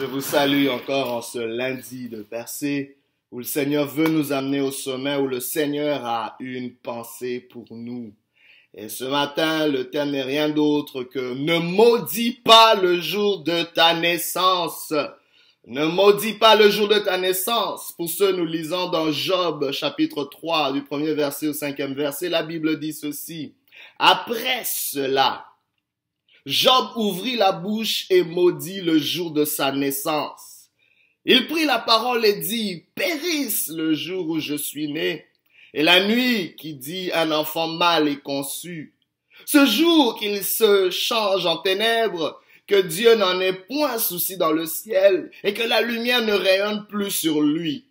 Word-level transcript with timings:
Je 0.00 0.06
vous 0.06 0.22
salue 0.22 0.68
encore 0.68 1.12
en 1.12 1.20
ce 1.20 1.38
lundi 1.38 2.08
de 2.08 2.22
percée 2.22 2.96
où 3.30 3.40
le 3.40 3.44
Seigneur 3.44 3.86
veut 3.86 4.08
nous 4.08 4.32
amener 4.32 4.62
au 4.62 4.70
sommet, 4.70 5.16
où 5.16 5.26
le 5.26 5.40
Seigneur 5.40 6.06
a 6.06 6.36
une 6.40 6.74
pensée 6.74 7.38
pour 7.38 7.66
nous. 7.70 8.14
Et 8.72 8.88
ce 8.88 9.04
matin, 9.04 9.66
le 9.66 9.90
thème 9.90 10.12
n'est 10.12 10.22
rien 10.22 10.48
d'autre 10.48 11.02
que 11.02 11.34
ne 11.34 11.58
maudis 11.58 12.32
pas 12.32 12.76
le 12.76 12.98
jour 12.98 13.40
de 13.44 13.62
ta 13.74 13.92
naissance. 13.92 14.94
Ne 15.66 15.84
maudis 15.84 16.32
pas 16.32 16.56
le 16.56 16.70
jour 16.70 16.88
de 16.88 16.98
ta 16.98 17.18
naissance. 17.18 17.92
Pour 17.92 18.08
ce, 18.08 18.24
nous 18.24 18.46
lisons 18.46 18.88
dans 18.88 19.12
Job 19.12 19.70
chapitre 19.70 20.24
3 20.24 20.72
du 20.72 20.82
premier 20.82 21.12
verset 21.12 21.48
au 21.48 21.52
cinquième 21.52 21.92
verset, 21.92 22.30
la 22.30 22.42
Bible 22.42 22.80
dit 22.80 22.94
ceci. 22.94 23.52
Après 23.98 24.62
cela, 24.64 25.44
Job 26.46 26.90
ouvrit 26.96 27.36
la 27.36 27.52
bouche 27.52 28.06
et 28.10 28.22
maudit 28.22 28.80
le 28.80 28.98
jour 28.98 29.30
de 29.30 29.44
sa 29.44 29.72
naissance. 29.72 30.70
Il 31.26 31.46
prit 31.48 31.66
la 31.66 31.78
parole 31.78 32.24
et 32.24 32.40
dit, 32.40 32.84
périsse 32.94 33.68
le 33.68 33.94
jour 33.94 34.28
où 34.28 34.40
je 34.40 34.54
suis 34.54 34.90
né, 34.90 35.26
et 35.74 35.82
la 35.82 36.06
nuit 36.06 36.56
qui 36.56 36.74
dit 36.74 37.10
un 37.12 37.30
enfant 37.30 37.68
mâle 37.68 38.08
est 38.08 38.22
conçu. 38.22 38.94
Ce 39.44 39.66
jour 39.66 40.18
qu'il 40.18 40.42
se 40.42 40.90
change 40.90 41.46
en 41.46 41.58
ténèbres, 41.58 42.40
que 42.66 42.80
Dieu 42.80 43.16
n'en 43.16 43.40
ait 43.40 43.52
point 43.52 43.98
souci 43.98 44.36
dans 44.36 44.52
le 44.52 44.64
ciel, 44.64 45.30
et 45.44 45.52
que 45.52 45.62
la 45.62 45.82
lumière 45.82 46.22
ne 46.22 46.32
rayonne 46.32 46.86
plus 46.88 47.10
sur 47.10 47.40
lui 47.40 47.84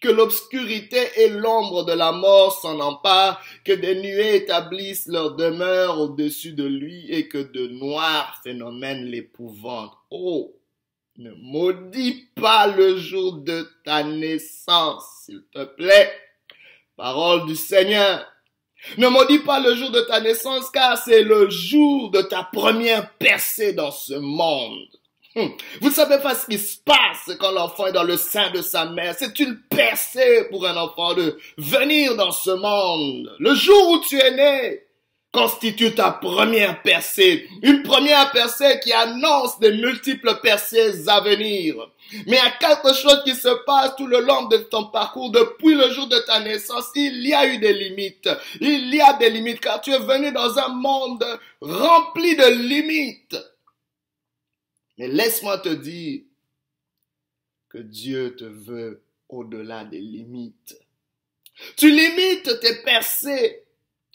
que 0.00 0.08
l'obscurité 0.08 0.98
et 1.16 1.28
l'ombre 1.30 1.84
de 1.84 1.92
la 1.92 2.12
mort 2.12 2.58
s'en 2.60 2.78
emparent, 2.80 3.40
que 3.64 3.72
des 3.72 3.94
nuées 3.94 4.36
établissent 4.36 5.06
leur 5.06 5.34
demeure 5.34 5.98
au-dessus 5.98 6.52
de 6.52 6.64
lui 6.64 7.10
et 7.10 7.28
que 7.28 7.38
de 7.38 7.68
noirs 7.68 8.40
phénomènes 8.42 9.06
l'épouvantent. 9.06 9.96
Oh, 10.10 10.54
ne 11.16 11.30
maudis 11.40 12.28
pas 12.34 12.66
le 12.66 12.96
jour 12.96 13.34
de 13.38 13.68
ta 13.84 14.02
naissance, 14.02 15.04
s'il 15.24 15.44
te 15.52 15.64
plaît. 15.64 16.12
Parole 16.96 17.46
du 17.46 17.56
Seigneur. 17.56 18.26
Ne 18.98 19.08
maudis 19.08 19.38
pas 19.38 19.60
le 19.60 19.74
jour 19.74 19.90
de 19.90 20.00
ta 20.00 20.20
naissance 20.20 20.70
car 20.70 20.98
c'est 20.98 21.22
le 21.22 21.48
jour 21.48 22.10
de 22.10 22.20
ta 22.20 22.42
première 22.42 23.10
percée 23.14 23.72
dans 23.72 23.90
ce 23.90 24.14
monde. 24.14 24.88
Hmm. 25.36 25.48
Vous 25.80 25.90
savez 25.90 26.18
pas 26.18 26.34
ce 26.36 26.46
qui 26.46 26.58
se 26.58 26.78
passe 26.78 27.36
quand 27.40 27.50
l'enfant 27.50 27.88
est 27.88 27.92
dans 27.92 28.04
le 28.04 28.16
sein 28.16 28.50
de 28.50 28.62
sa 28.62 28.84
mère. 28.84 29.16
C'est 29.18 29.36
une 29.40 29.58
percée 29.62 30.46
pour 30.48 30.64
un 30.64 30.76
enfant 30.76 31.14
de 31.14 31.36
venir 31.58 32.14
dans 32.14 32.30
ce 32.30 32.50
monde. 32.50 33.34
Le 33.40 33.52
jour 33.54 33.90
où 33.90 33.98
tu 33.98 34.16
es 34.16 34.30
né 34.30 34.84
constitue 35.32 35.92
ta 35.92 36.12
première 36.12 36.80
percée. 36.82 37.48
Une 37.62 37.82
première 37.82 38.30
percée 38.30 38.78
qui 38.84 38.92
annonce 38.92 39.58
des 39.58 39.72
multiples 39.72 40.38
percées 40.40 41.08
à 41.08 41.20
venir. 41.20 41.74
Mais 42.28 42.38
a 42.38 42.50
quelque 42.50 42.94
chose 42.94 43.22
qui 43.24 43.34
se 43.34 43.48
passe 43.66 43.96
tout 43.96 44.06
le 44.06 44.20
long 44.20 44.44
de 44.44 44.58
ton 44.58 44.84
parcours 44.84 45.32
depuis 45.32 45.74
le 45.74 45.90
jour 45.90 46.06
de 46.06 46.18
ta 46.18 46.38
naissance. 46.38 46.84
Il 46.94 47.26
y 47.26 47.34
a 47.34 47.44
eu 47.48 47.58
des 47.58 47.72
limites. 47.72 48.28
Il 48.60 48.94
y 48.94 49.00
a 49.00 49.14
des 49.14 49.30
limites 49.30 49.58
car 49.58 49.80
tu 49.80 49.90
es 49.90 49.98
venu 49.98 50.30
dans 50.30 50.56
un 50.56 50.68
monde 50.68 51.24
rempli 51.60 52.36
de 52.36 52.68
limites. 52.68 53.36
Mais 54.98 55.08
laisse-moi 55.08 55.58
te 55.58 55.68
dire 55.68 56.22
que 57.68 57.78
Dieu 57.78 58.36
te 58.36 58.44
veut 58.44 59.02
au-delà 59.28 59.84
des 59.84 60.00
limites. 60.00 60.78
Tu 61.76 61.90
limites 61.90 62.60
tes 62.60 62.82
percées 62.82 63.63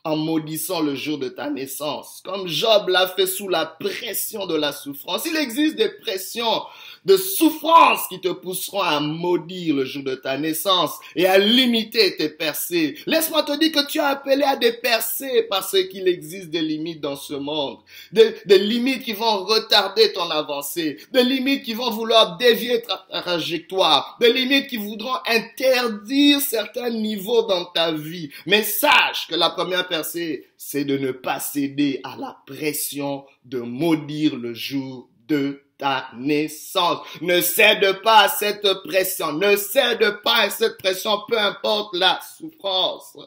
en 0.04 0.16
maudissant 0.16 0.82
le 0.82 0.96
jour 0.96 1.18
de 1.18 1.30
ta 1.30 1.50
naissance, 1.50 2.22
comme 2.24 2.48
Job 2.48 2.90
l'a 2.90 3.08
fait 3.08 3.28
sous 3.28 3.50
la 3.50 3.66
pression 3.66 4.46
de 4.46 4.56
la 4.56 4.72
souffrance. 4.72 5.26
Il 5.26 5.36
existe 5.36 5.76
des 5.76 5.90
pressions 5.90 6.64
de 7.06 7.18
souffrance 7.18 8.08
qui 8.08 8.20
te 8.20 8.30
pousseront 8.30 8.82
à 8.82 9.00
maudire 9.00 9.76
le 9.76 9.86
jour 9.86 10.04
de 10.04 10.16
ta 10.16 10.38
naissance 10.38 10.94
et 11.16 11.26
à 11.26 11.38
limiter 11.38 12.16
tes 12.18 12.30
percées. 12.30 12.98
Laisse-moi 13.06 13.44
te 13.44 13.58
dire 13.58 13.72
que 13.72 13.88
tu 13.88 14.00
as 14.00 14.08
appelé 14.08 14.44
à 14.44 14.56
des 14.56 14.74
percées 14.74 15.46
parce 15.50 15.76
qu'il 15.90 16.08
existe 16.08 16.50
des 16.50 16.62
limites 16.62 17.02
dans 17.02 17.16
ce 17.16 17.34
monde. 17.34 17.78
Des, 18.12 18.36
des, 18.46 18.60
limites 18.60 19.04
qui 19.04 19.14
vont 19.14 19.46
retarder 19.46 20.14
ton 20.14 20.30
avancée. 20.30 20.98
Des 21.12 21.24
limites 21.24 21.64
qui 21.64 21.74
vont 21.74 21.90
vouloir 21.92 22.38
dévier 22.38 22.82
ta 22.82 23.22
trajectoire. 23.22 24.18
Des 24.20 24.34
limites 24.34 24.68
qui 24.68 24.78
voudront 24.78 25.18
interdire 25.26 26.42
certains 26.42 26.90
niveaux 26.90 27.44
dans 27.44 27.66
ta 27.66 27.92
vie. 27.92 28.30
Mais 28.46 28.64
sache 28.64 29.28
que 29.28 29.36
la 29.36 29.50
première 29.50 29.88
c'est 30.04 30.86
de 30.86 30.98
ne 30.98 31.12
pas 31.12 31.40
céder 31.40 32.02
à 32.04 32.16
la 32.18 32.38
pression 32.46 33.26
de 33.46 33.60
maudire 33.60 34.36
le 34.36 34.54
jour 34.54 35.10
de 35.28 35.62
ta 35.78 36.10
naissance. 36.18 37.00
Ne 37.22 37.42
cède 37.42 38.02
pas 38.02 38.24
à 38.24 38.30
cette 38.30 38.68
pression. 38.84 39.34
Ne 39.34 39.56
cède 39.56 40.22
pas 40.24 40.42
à 40.42 40.50
cette 40.50 40.78
pression, 40.78 41.20
peu 41.28 41.38
importe 41.38 41.96
la 41.96 42.20
souffrance. 42.38 43.18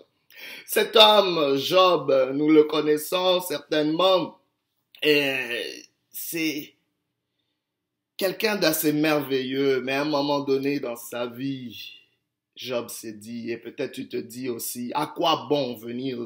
Cet 0.67 0.97
homme, 0.97 1.57
Job, 1.57 2.33
nous 2.35 2.51
le 2.51 2.65
connaissons 2.65 3.41
certainement, 3.41 4.39
c'est 6.11 6.75
quelqu'un 8.17 8.57
d'assez 8.57 8.93
merveilleux, 8.93 9.81
mais 9.81 9.93
à 9.93 10.03
un 10.03 10.05
moment 10.05 10.41
donné 10.41 10.81
dans 10.81 10.97
sa 10.97 11.27
vie, 11.27 12.02
Job 12.57 12.89
s'est 12.89 13.13
dit, 13.13 13.51
et 13.51 13.57
peut-être 13.57 13.93
tu 13.93 14.09
te 14.09 14.17
dis 14.17 14.49
aussi, 14.49 14.93
à 14.95 15.07
quoi 15.07 15.47
bon 15.49 15.75
venir 15.75 16.19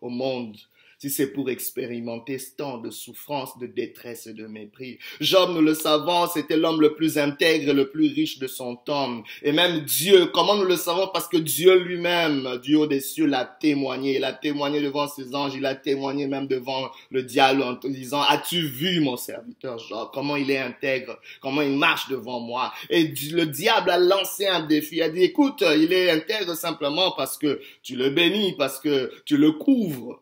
au 0.00 0.08
monde 0.08 0.56
si 1.02 1.10
c'est 1.10 1.32
pour 1.32 1.50
expérimenter 1.50 2.38
ce 2.38 2.54
temps 2.54 2.78
de 2.78 2.88
souffrance, 2.88 3.58
de 3.58 3.66
détresse 3.66 4.28
et 4.28 4.34
de 4.34 4.46
mépris. 4.46 5.00
Job, 5.20 5.50
nous 5.52 5.60
le 5.60 5.74
savons, 5.74 6.28
c'était 6.28 6.56
l'homme 6.56 6.80
le 6.80 6.94
plus 6.94 7.18
intègre 7.18 7.70
et 7.70 7.74
le 7.74 7.90
plus 7.90 8.06
riche 8.14 8.38
de 8.38 8.46
son 8.46 8.76
temps. 8.76 9.24
Et 9.42 9.50
même 9.50 9.80
Dieu, 9.80 10.26
comment 10.26 10.54
nous 10.54 10.64
le 10.64 10.76
savons? 10.76 11.08
Parce 11.12 11.26
que 11.26 11.38
Dieu 11.38 11.76
lui-même, 11.76 12.60
du 12.62 12.76
haut 12.76 12.86
des 12.86 13.00
cieux, 13.00 13.26
l'a 13.26 13.44
témoigné. 13.44 14.14
Il 14.14 14.22
a 14.22 14.32
témoigné 14.32 14.80
devant 14.80 15.08
ses 15.08 15.34
anges, 15.34 15.54
il 15.56 15.66
a 15.66 15.74
témoigné 15.74 16.28
même 16.28 16.46
devant 16.46 16.92
le 17.10 17.24
diable 17.24 17.64
en 17.64 17.74
disant, 17.88 18.22
as-tu 18.22 18.60
vu 18.64 19.00
mon 19.00 19.16
serviteur 19.16 19.78
Job? 19.78 20.10
Comment 20.14 20.36
il 20.36 20.52
est 20.52 20.58
intègre, 20.58 21.18
comment 21.40 21.62
il 21.62 21.76
marche 21.76 22.10
devant 22.10 22.38
moi? 22.38 22.72
Et 22.90 23.12
le 23.32 23.46
diable 23.46 23.90
a 23.90 23.98
lancé 23.98 24.46
un 24.46 24.64
défi, 24.64 24.98
il 24.98 25.02
a 25.02 25.08
dit, 25.08 25.24
écoute, 25.24 25.64
il 25.66 25.92
est 25.92 26.10
intègre 26.10 26.54
simplement 26.54 27.10
parce 27.16 27.36
que 27.38 27.60
tu 27.82 27.96
le 27.96 28.10
bénis, 28.10 28.54
parce 28.56 28.78
que 28.78 29.10
tu 29.24 29.36
le 29.36 29.50
couvres. 29.50 30.21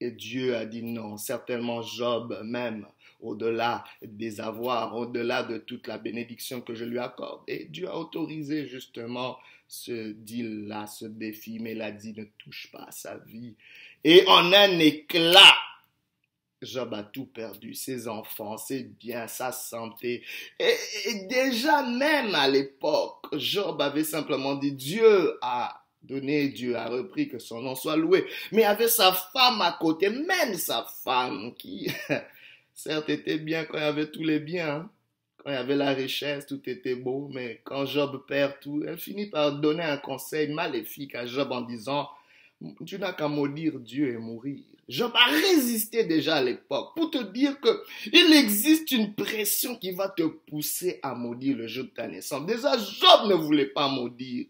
Et 0.00 0.12
Dieu 0.12 0.56
a 0.56 0.64
dit 0.64 0.82
non, 0.82 1.16
certainement 1.16 1.82
Job 1.82 2.40
même, 2.44 2.86
au-delà 3.20 3.84
des 4.02 4.40
avoirs, 4.40 4.96
au-delà 4.96 5.42
de 5.42 5.58
toute 5.58 5.86
la 5.86 5.98
bénédiction 5.98 6.60
que 6.60 6.74
je 6.74 6.84
lui 6.84 6.98
accorde. 6.98 7.42
Et 7.48 7.64
Dieu 7.64 7.88
a 7.88 7.96
autorisé 7.96 8.66
justement 8.66 9.38
ce 9.66 10.12
deal-là, 10.12 10.86
ce 10.86 11.04
défi, 11.04 11.58
mais 11.58 11.72
il 11.72 11.82
a 11.82 11.90
dit 11.90 12.14
ne 12.16 12.24
touche 12.38 12.70
pas 12.72 12.84
à 12.84 12.92
sa 12.92 13.18
vie. 13.18 13.54
Et 14.04 14.24
en 14.28 14.52
un 14.52 14.78
éclat, 14.78 15.54
Job 16.62 16.94
a 16.94 17.02
tout 17.02 17.26
perdu, 17.26 17.74
ses 17.74 18.08
enfants, 18.08 18.56
ses 18.56 18.84
biens, 18.84 19.28
sa 19.28 19.52
santé. 19.52 20.24
Et, 20.58 20.74
et 21.06 21.26
déjà 21.26 21.82
même 21.82 22.34
à 22.34 22.48
l'époque, 22.48 23.26
Job 23.32 23.80
avait 23.80 24.04
simplement 24.04 24.54
dit 24.54 24.72
Dieu 24.72 25.38
a 25.42 25.77
donné, 26.02 26.48
Dieu 26.48 26.76
a 26.76 26.88
repris, 26.88 27.28
que 27.28 27.38
son 27.38 27.60
nom 27.60 27.74
soit 27.74 27.96
loué. 27.96 28.24
Mais 28.52 28.64
avait 28.64 28.88
sa 28.88 29.12
femme 29.12 29.60
à 29.60 29.76
côté, 29.78 30.10
même 30.10 30.54
sa 30.54 30.86
femme 31.04 31.54
qui, 31.54 31.90
certes, 32.74 33.10
était 33.10 33.38
bien 33.38 33.64
quand 33.64 33.78
il 33.78 33.82
y 33.82 33.84
avait 33.84 34.10
tous 34.10 34.24
les 34.24 34.40
biens. 34.40 34.76
Hein. 34.76 34.90
Quand 35.38 35.50
il 35.50 35.54
y 35.54 35.56
avait 35.56 35.76
la 35.76 35.92
richesse, 35.92 36.46
tout 36.46 36.60
était 36.68 36.96
beau, 36.96 37.30
mais 37.32 37.60
quand 37.64 37.86
Job 37.86 38.24
perd 38.26 38.58
tout, 38.60 38.82
elle 38.86 38.98
finit 38.98 39.26
par 39.26 39.52
donner 39.52 39.84
un 39.84 39.96
conseil 39.96 40.52
maléfique 40.52 41.14
à 41.14 41.26
Job 41.26 41.52
en 41.52 41.60
disant, 41.60 42.08
tu 42.84 42.98
n'as 42.98 43.12
qu'à 43.12 43.28
maudire 43.28 43.78
Dieu 43.78 44.08
et 44.08 44.16
mourir. 44.16 44.64
Job 44.88 45.12
a 45.14 45.30
résisté 45.30 46.04
déjà 46.04 46.36
à 46.36 46.42
l'époque 46.42 46.96
pour 46.96 47.10
te 47.10 47.22
dire 47.22 47.60
que 47.60 47.82
il 48.10 48.32
existe 48.32 48.90
une 48.90 49.14
pression 49.14 49.76
qui 49.76 49.90
va 49.92 50.08
te 50.08 50.22
pousser 50.22 50.98
à 51.02 51.14
maudire 51.14 51.58
le 51.58 51.66
jour 51.66 51.84
de 51.84 51.90
ta 51.90 52.08
naissance. 52.08 52.46
Déjà, 52.46 52.76
Job 52.78 53.28
ne 53.28 53.34
voulait 53.34 53.66
pas 53.66 53.88
maudire 53.88 54.46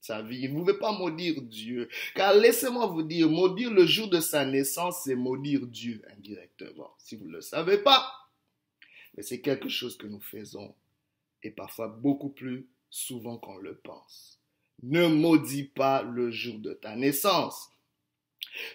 sa 0.00 0.22
vie. 0.22 0.40
Il 0.42 0.52
ne 0.54 0.58
pouvait 0.58 0.78
pas 0.78 0.92
maudire 0.92 1.40
Dieu. 1.42 1.88
Car 2.14 2.34
laissez-moi 2.34 2.86
vous 2.86 3.02
dire, 3.02 3.28
maudire 3.28 3.70
le 3.70 3.86
jour 3.86 4.08
de 4.08 4.20
sa 4.20 4.44
naissance, 4.44 5.02
c'est 5.04 5.14
maudire 5.14 5.66
Dieu 5.66 6.02
indirectement. 6.16 6.90
Si 6.98 7.16
vous 7.16 7.26
ne 7.26 7.32
le 7.32 7.40
savez 7.40 7.78
pas. 7.78 8.12
Mais 9.16 9.22
c'est 9.22 9.40
quelque 9.40 9.68
chose 9.68 9.96
que 9.96 10.06
nous 10.06 10.20
faisons. 10.20 10.74
Et 11.42 11.50
parfois 11.50 11.88
beaucoup 11.88 12.30
plus 12.30 12.68
souvent 12.90 13.38
qu'on 13.38 13.56
le 13.56 13.76
pense. 13.76 14.40
Ne 14.82 15.06
maudis 15.06 15.64
pas 15.64 16.02
le 16.02 16.30
jour 16.30 16.58
de 16.58 16.72
ta 16.72 16.96
naissance. 16.96 17.70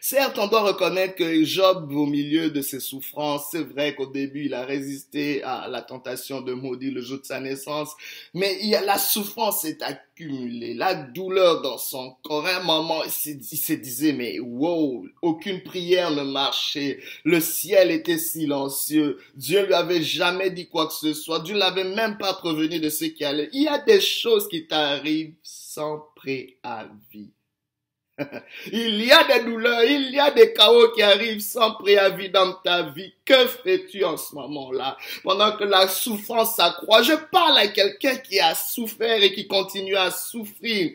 Certes, 0.01 0.37
on 0.37 0.47
doit 0.47 0.61
reconnaître 0.61 1.15
que 1.15 1.43
Job, 1.43 1.91
au 1.91 2.05
milieu 2.05 2.49
de 2.49 2.61
ses 2.61 2.79
souffrances, 2.79 3.47
c'est 3.51 3.63
vrai 3.63 3.95
qu'au 3.95 4.05
début, 4.05 4.45
il 4.45 4.53
a 4.53 4.65
résisté 4.65 5.43
à 5.43 5.67
la 5.67 5.81
tentation 5.81 6.41
de 6.41 6.53
maudire 6.53 6.93
le 6.93 7.01
jour 7.01 7.19
de 7.19 7.25
sa 7.25 7.39
naissance, 7.39 7.93
mais 8.33 8.57
il 8.61 8.69
y 8.69 8.75
a, 8.75 8.81
la 8.81 8.97
souffrance 8.97 9.61
s'est 9.61 9.81
accumulée, 9.81 10.73
la 10.73 10.95
douleur 10.95 11.61
dans 11.61 11.77
son 11.77 12.15
corps. 12.23 12.45
À 12.45 12.57
un 12.57 12.63
moment, 12.63 13.03
il 13.03 13.11
se 13.11 13.73
disait, 13.73 14.13
mais 14.13 14.39
wow, 14.39 15.05
aucune 15.21 15.63
prière 15.63 16.11
ne 16.11 16.23
marchait, 16.23 16.99
le 17.23 17.39
ciel 17.39 17.91
était 17.91 18.17
silencieux, 18.17 19.19
Dieu 19.35 19.65
lui 19.65 19.73
avait 19.73 20.03
jamais 20.03 20.51
dit 20.51 20.67
quoi 20.67 20.87
que 20.87 20.93
ce 20.93 21.13
soit, 21.13 21.39
Dieu 21.39 21.55
l'avait 21.55 21.95
même 21.95 22.17
pas 22.17 22.33
prévenu 22.33 22.79
de 22.79 22.89
ce 22.89 23.05
qui 23.05 23.23
allait. 23.23 23.49
Il 23.53 23.63
y 23.63 23.67
a 23.67 23.79
des 23.79 24.01
choses 24.01 24.47
qui 24.47 24.67
t'arrivent 24.67 25.35
sans 25.43 26.05
préavis. 26.15 27.34
Il 28.71 29.03
y 29.03 29.11
a 29.11 29.23
des 29.25 29.43
douleurs, 29.43 29.83
il 29.83 30.11
y 30.11 30.19
a 30.19 30.31
des 30.31 30.53
chaos 30.53 30.91
qui 30.91 31.01
arrivent 31.01 31.41
sans 31.41 31.73
préavis 31.73 32.29
dans 32.29 32.53
ta 32.53 32.83
vie. 32.83 33.13
Que 33.25 33.45
fais-tu 33.47 34.05
en 34.05 34.15
ce 34.15 34.33
moment-là? 34.35 34.97
Pendant 35.23 35.57
que 35.57 35.65
la 35.65 35.87
souffrance 35.87 36.55
s'accroît, 36.55 37.01
je 37.01 37.13
parle 37.31 37.57
à 37.57 37.67
quelqu'un 37.67 38.15
qui 38.15 38.39
a 38.39 38.55
souffert 38.55 39.21
et 39.21 39.33
qui 39.33 39.47
continue 39.47 39.97
à 39.97 40.11
souffrir. 40.11 40.93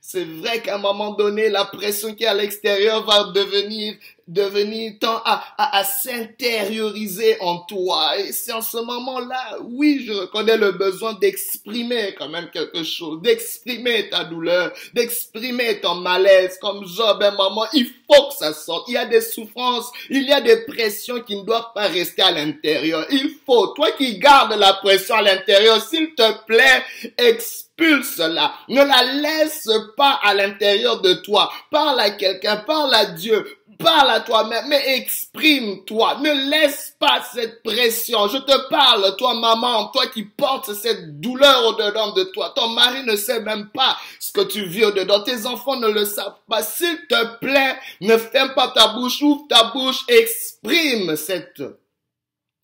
C'est 0.00 0.24
vrai 0.24 0.60
qu'à 0.60 0.74
un 0.74 0.78
moment 0.78 1.12
donné, 1.12 1.48
la 1.48 1.64
pression 1.64 2.14
qui 2.14 2.24
est 2.24 2.28
à 2.28 2.34
l'extérieur 2.34 3.04
va 3.06 3.24
devenir 3.32 3.94
devenir 4.26 4.92
tant 5.00 5.20
à, 5.24 5.44
à, 5.58 5.78
à 5.78 5.84
s'intérioriser 5.84 7.36
en 7.40 7.58
toi. 7.60 8.18
Et 8.18 8.32
c'est 8.32 8.52
en 8.52 8.62
ce 8.62 8.78
moment-là, 8.78 9.58
oui, 9.62 10.04
je 10.06 10.12
reconnais 10.12 10.56
le 10.56 10.72
besoin 10.72 11.14
d'exprimer 11.14 12.14
quand 12.18 12.28
même 12.28 12.50
quelque 12.50 12.82
chose, 12.82 13.20
d'exprimer 13.22 14.08
ta 14.08 14.24
douleur, 14.24 14.72
d'exprimer 14.94 15.80
ton 15.80 15.96
malaise, 15.96 16.58
comme 16.60 16.86
Job, 16.86 17.22
un 17.22 17.30
moment, 17.32 17.66
il 17.72 17.86
faut 17.86 18.28
que 18.28 18.34
ça 18.38 18.52
sorte. 18.52 18.88
Il 18.88 18.94
y 18.94 18.96
a 18.96 19.06
des 19.06 19.20
souffrances, 19.20 19.90
il 20.10 20.24
y 20.24 20.32
a 20.32 20.40
des 20.40 20.64
pressions 20.64 21.20
qui 21.20 21.36
ne 21.36 21.42
doivent 21.42 21.72
pas 21.74 21.88
rester 21.88 22.22
à 22.22 22.30
l'intérieur. 22.30 23.06
Il 23.10 23.30
faut, 23.44 23.68
toi 23.68 23.92
qui 23.92 24.18
gardes 24.18 24.54
la 24.58 24.74
pression 24.74 25.16
à 25.16 25.22
l'intérieur, 25.22 25.80
s'il 25.82 26.14
te 26.14 26.44
plaît, 26.46 26.84
expulse-la. 27.18 28.54
Ne 28.68 28.82
la 28.82 29.02
laisse 29.20 29.68
pas 29.96 30.20
à 30.22 30.34
l'intérieur 30.34 31.00
de 31.00 31.14
toi. 31.14 31.50
Parle 31.70 32.00
à 32.00 32.10
quelqu'un, 32.10 32.56
parle 32.56 32.94
à 32.94 33.06
Dieu, 33.06 33.44
Parle 33.78 34.10
à 34.10 34.20
toi-même, 34.20 34.68
mais 34.68 34.98
exprime-toi. 34.98 36.20
Ne 36.20 36.50
laisse 36.50 36.96
pas 36.98 37.22
cette 37.22 37.62
pression. 37.62 38.28
Je 38.28 38.38
te 38.38 38.68
parle, 38.68 39.16
toi 39.16 39.34
maman, 39.34 39.88
toi 39.88 40.06
qui 40.08 40.24
portes 40.24 40.72
cette 40.74 41.20
douleur 41.20 41.66
au-dedans 41.66 42.12
de 42.12 42.24
toi. 42.24 42.52
Ton 42.54 42.68
mari 42.68 43.04
ne 43.04 43.16
sait 43.16 43.40
même 43.40 43.70
pas 43.70 43.96
ce 44.20 44.32
que 44.32 44.42
tu 44.42 44.66
vis 44.66 44.84
au-dedans. 44.84 45.22
Tes 45.22 45.46
enfants 45.46 45.76
ne 45.76 45.88
le 45.88 46.04
savent 46.04 46.38
pas. 46.48 46.62
S'il 46.62 47.06
te 47.08 47.38
plaît, 47.38 47.78
ne 48.00 48.16
ferme 48.16 48.54
pas 48.54 48.68
ta 48.68 48.88
bouche, 48.88 49.22
ouvre 49.22 49.46
ta 49.48 49.64
bouche, 49.72 50.04
exprime 50.08 51.16
cette 51.16 51.62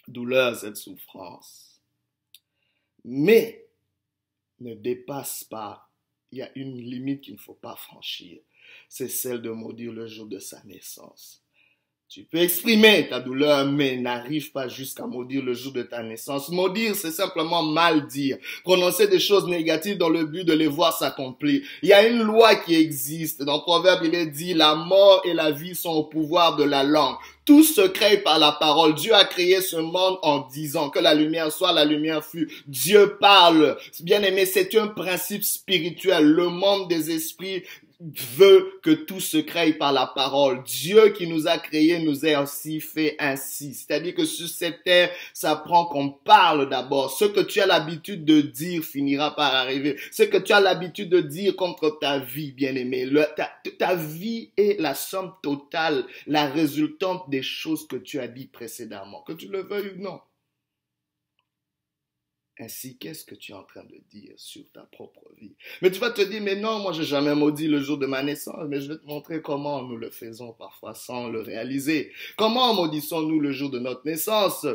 douleur, 0.07 0.57
cette 0.57 0.77
souffrance. 0.77 1.81
Mais 3.05 3.67
ne 4.61 4.75
dépasse 4.75 5.45
pas. 5.45 5.89
Il 6.33 6.39
y 6.39 6.43
a 6.43 6.51
une 6.55 6.77
limite 6.77 7.23
qu'il 7.23 7.35
ne 7.35 7.39
faut 7.39 7.55
pas 7.55 7.75
franchir 7.75 8.39
c'est 8.89 9.09
celle 9.09 9.43
de 9.43 9.51
maudire 9.51 9.93
le 9.93 10.07
jour 10.07 10.27
de 10.27 10.39
sa 10.39 10.63
naissance. 10.65 11.41
Tu 12.13 12.25
peux 12.25 12.39
exprimer 12.39 13.07
ta 13.09 13.21
douleur, 13.21 13.65
mais 13.67 13.97
n'arrive 13.97 14.51
pas 14.51 14.67
jusqu'à 14.67 15.07
maudire 15.07 15.45
le 15.45 15.55
jour 15.55 15.73
de 15.73 15.83
ta 15.83 16.03
naissance. 16.03 16.49
Maudire, 16.49 16.97
c'est 16.97 17.13
simplement 17.13 17.63
mal 17.63 18.09
dire. 18.09 18.37
Prononcer 18.65 19.07
des 19.07 19.21
choses 19.21 19.47
négatives 19.47 19.97
dans 19.97 20.09
le 20.09 20.25
but 20.25 20.43
de 20.43 20.53
les 20.53 20.67
voir 20.67 20.93
s'accomplir. 20.93 21.63
Il 21.85 21.89
y 21.89 21.93
a 21.93 22.05
une 22.09 22.25
loi 22.25 22.57
qui 22.57 22.75
existe. 22.75 23.45
Dans 23.45 23.61
Proverbe, 23.61 24.01
il 24.03 24.17
est 24.17 24.27
dit, 24.27 24.55
la 24.55 24.75
mort 24.75 25.23
et 25.25 25.35
la 25.35 25.53
vie 25.53 25.77
sont 25.77 25.93
au 25.93 26.03
pouvoir 26.03 26.57
de 26.57 26.65
la 26.65 26.83
langue. 26.83 27.15
Tout 27.45 27.63
se 27.63 27.87
crée 27.87 28.17
par 28.17 28.41
la 28.41 28.51
parole. 28.51 28.97
Dieu 28.97 29.15
a 29.15 29.25
créé 29.25 29.61
ce 29.61 29.77
monde 29.77 30.19
en 30.23 30.49
disant 30.49 30.91
que 30.91 30.99
la 30.99 31.15
lumière 31.15 31.53
soit, 31.53 31.73
la 31.73 31.85
lumière 31.85 32.25
fut. 32.25 32.51
Dieu 32.67 33.19
parle. 33.21 33.77
Bien 34.01 34.21
aimé, 34.25 34.47
c'est 34.47 34.75
un 34.75 34.89
principe 34.89 35.45
spirituel. 35.45 36.25
Le 36.27 36.49
monde 36.49 36.89
des 36.89 37.13
esprits 37.13 37.63
veut 38.01 38.81
que 38.83 38.91
tout 38.91 39.21
se 39.21 39.37
crée 39.37 39.75
par 39.75 39.93
la 39.93 40.07
parole. 40.07 40.63
Dieu 40.65 41.11
qui 41.11 41.27
nous 41.27 41.47
a 41.47 41.59
créés 41.59 41.99
nous 41.99 42.25
a 42.25 42.43
aussi 42.43 42.81
fait 42.81 43.17
ainsi. 43.19 43.75
C'est-à-dire 43.75 44.15
que 44.15 44.25
sur 44.25 44.49
cette 44.49 44.85
terre, 44.85 45.11
ça 45.35 45.57
prend 45.57 45.87
qu'on 45.87 46.11
parle 46.11 46.69
d'abord. 46.69 47.11
Ce 47.11 47.27
que 47.27 47.41
tu 47.41 47.61
as 47.61 47.67
l'habitude 47.67 48.25
de 48.25 48.41
dire 48.41 48.83
finira 48.83 49.35
par 49.37 49.55
arriver. 49.55 49.97
Ce 50.13 50.23
que 50.23 50.39
tu 50.39 50.53
as 50.53 50.61
l'habitude 50.61 51.11
de 51.11 51.21
dire 51.21 51.57
contre 51.57 51.99
ta 52.01 52.19
vie, 52.19 52.53
bien-aimé. 52.53 53.09
Ta, 53.37 53.51
ta 53.79 53.95
vie 53.95 54.51
est 54.57 54.81
la 54.81 54.95
somme 54.95 55.33
totale, 55.43 56.05
la 56.27 56.47
résultante 56.47 57.29
des 57.29 57.43
choses 57.43 57.87
que 57.87 57.97
tu 57.97 58.19
as 58.19 58.29
dit 58.29 58.47
précédemment. 58.47 59.23
Que 59.23 59.33
tu 59.33 59.49
le 59.49 59.63
veuilles 59.63 59.93
ou 59.99 60.03
non. 60.03 60.21
Ainsi, 62.63 62.99
qu'est-ce 62.99 63.25
que 63.25 63.35
tu 63.35 63.53
es 63.53 63.55
en 63.55 63.63
train 63.65 63.85
de 63.85 63.99
dire 64.11 64.35
sur 64.37 64.63
ta 64.75 64.83
propre 64.83 65.23
vie? 65.41 65.55
Mais 65.81 65.91
tu 65.91 65.99
vas 65.99 66.11
te 66.11 66.21
dire, 66.21 66.43
mais 66.43 66.57
non, 66.57 66.81
moi, 66.81 66.93
j'ai 66.93 67.05
jamais 67.05 67.35
maudit 67.35 67.69
le 67.69 67.81
jour 67.81 67.97
de 67.97 68.05
ma 68.05 68.23
naissance, 68.23 68.67
mais 68.69 68.83
je 68.83 68.93
vais 68.93 68.99
te 68.99 69.07
montrer 69.07 69.41
comment 69.41 69.83
nous 69.83 69.97
le 69.97 70.11
faisons 70.11 70.53
parfois 70.53 70.93
sans 70.93 71.31
le 71.31 71.41
réaliser. 71.41 72.13
Comment 72.37 72.75
maudissons-nous 72.75 73.41
le 73.41 73.51
jour 73.51 73.71
de 73.71 73.79
notre 73.79 74.05
naissance? 74.05 74.67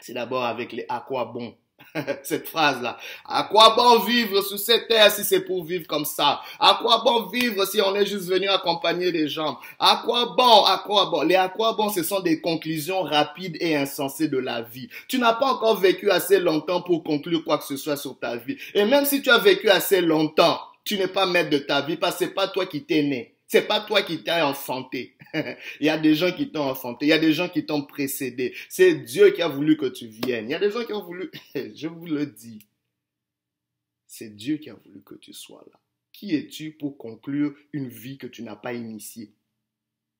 C'est 0.00 0.14
d'abord 0.14 0.44
avec 0.44 0.72
les 0.72 0.86
à 0.88 1.04
quoi 1.06 1.26
bon? 1.26 1.54
cette 2.22 2.48
phrase-là. 2.48 2.96
À 3.26 3.44
quoi 3.44 3.74
bon 3.76 4.00
vivre 4.00 4.42
sur 4.42 4.58
cette 4.58 4.88
terre 4.88 5.10
si 5.10 5.24
c'est 5.24 5.40
pour 5.40 5.64
vivre 5.64 5.86
comme 5.86 6.04
ça? 6.04 6.40
À 6.58 6.78
quoi 6.80 7.02
bon 7.04 7.26
vivre 7.26 7.64
si 7.66 7.80
on 7.80 7.94
est 7.94 8.06
juste 8.06 8.28
venu 8.28 8.48
accompagner 8.48 9.10
les 9.10 9.28
gens? 9.28 9.58
À 9.78 10.02
quoi 10.04 10.34
bon? 10.36 10.64
À 10.64 10.82
quoi 10.84 11.06
bon? 11.06 11.22
Les 11.22 11.36
à 11.36 11.48
quoi 11.48 11.74
bon, 11.74 11.90
ce 11.90 12.02
sont 12.02 12.20
des 12.20 12.40
conclusions 12.40 13.02
rapides 13.02 13.56
et 13.60 13.76
insensées 13.76 14.28
de 14.28 14.38
la 14.38 14.62
vie. 14.62 14.88
Tu 15.08 15.18
n'as 15.18 15.34
pas 15.34 15.52
encore 15.52 15.78
vécu 15.78 16.10
assez 16.10 16.38
longtemps 16.38 16.82
pour 16.82 17.04
conclure 17.04 17.44
quoi 17.44 17.58
que 17.58 17.64
ce 17.64 17.76
soit 17.76 17.96
sur 17.96 18.18
ta 18.18 18.36
vie. 18.36 18.56
Et 18.74 18.84
même 18.84 19.04
si 19.04 19.22
tu 19.22 19.30
as 19.30 19.38
vécu 19.38 19.68
assez 19.68 20.00
longtemps, 20.00 20.60
tu 20.84 20.98
n'es 20.98 21.08
pas 21.08 21.26
maître 21.26 21.50
de 21.50 21.58
ta 21.58 21.82
vie 21.82 21.96
parce 21.96 22.16
que 22.16 22.24
c'est 22.24 22.34
pas 22.34 22.48
toi 22.48 22.66
qui 22.66 22.84
t'es 22.84 23.02
né. 23.02 23.34
C'est 23.52 23.68
pas 23.68 23.80
toi 23.80 24.00
qui 24.00 24.22
t'as 24.22 24.46
enfanté. 24.46 25.14
il 25.34 25.84
y 25.84 25.90
a 25.90 25.98
des 25.98 26.14
gens 26.14 26.32
qui 26.32 26.50
t'ont 26.50 26.70
enfanté. 26.70 27.04
Il 27.04 27.10
y 27.10 27.12
a 27.12 27.18
des 27.18 27.34
gens 27.34 27.50
qui 27.50 27.66
t'ont 27.66 27.82
précédé. 27.82 28.54
C'est 28.70 28.94
Dieu 28.94 29.28
qui 29.32 29.42
a 29.42 29.48
voulu 29.48 29.76
que 29.76 29.84
tu 29.84 30.06
viennes. 30.06 30.48
Il 30.48 30.52
y 30.52 30.54
a 30.54 30.58
des 30.58 30.70
gens 30.70 30.86
qui 30.86 30.94
ont 30.94 31.04
voulu, 31.04 31.30
je 31.54 31.86
vous 31.86 32.06
le 32.06 32.24
dis. 32.24 32.60
C'est 34.06 34.34
Dieu 34.34 34.56
qui 34.56 34.70
a 34.70 34.74
voulu 34.74 35.02
que 35.04 35.16
tu 35.16 35.34
sois 35.34 35.62
là. 35.70 35.78
Qui 36.14 36.34
es-tu 36.34 36.70
pour 36.70 36.96
conclure 36.96 37.54
une 37.74 37.88
vie 37.88 38.16
que 38.16 38.26
tu 38.26 38.42
n'as 38.42 38.56
pas 38.56 38.72
initiée? 38.72 39.34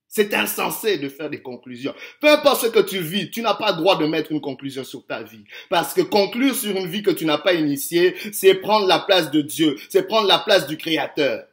C'est 0.08 0.35
insensé 0.35 0.99
de 0.99 1.08
faire 1.08 1.31
des 1.31 1.40
conclusions. 1.40 1.94
Peu 2.20 2.28
importe 2.28 2.61
ce 2.61 2.67
que 2.67 2.81
tu 2.81 2.99
vis, 2.99 3.31
tu 3.31 3.40
n'as 3.40 3.55
pas 3.55 3.70
le 3.70 3.78
droit 3.78 3.96
de 3.96 4.05
mettre 4.05 4.31
une 4.31 4.43
conclusion 4.43 4.85
sur 4.85 5.06
ta 5.06 5.23
vie. 5.23 5.44
Parce 5.70 5.94
que 5.94 6.02
conclure 6.02 6.55
sur 6.55 6.76
une 6.76 6.87
vie 6.87 7.02
que 7.02 7.11
tu 7.11 7.25
n'as 7.25 7.38
pas 7.38 7.55
initiée, 7.55 8.14
c'est 8.31 8.56
prendre 8.56 8.87
la 8.87 8.99
place 8.99 9.31
de 9.31 9.40
Dieu, 9.40 9.78
c'est 9.88 10.06
prendre 10.06 10.28
la 10.28 10.40
place 10.40 10.67
du 10.67 10.76
Créateur. 10.76 11.46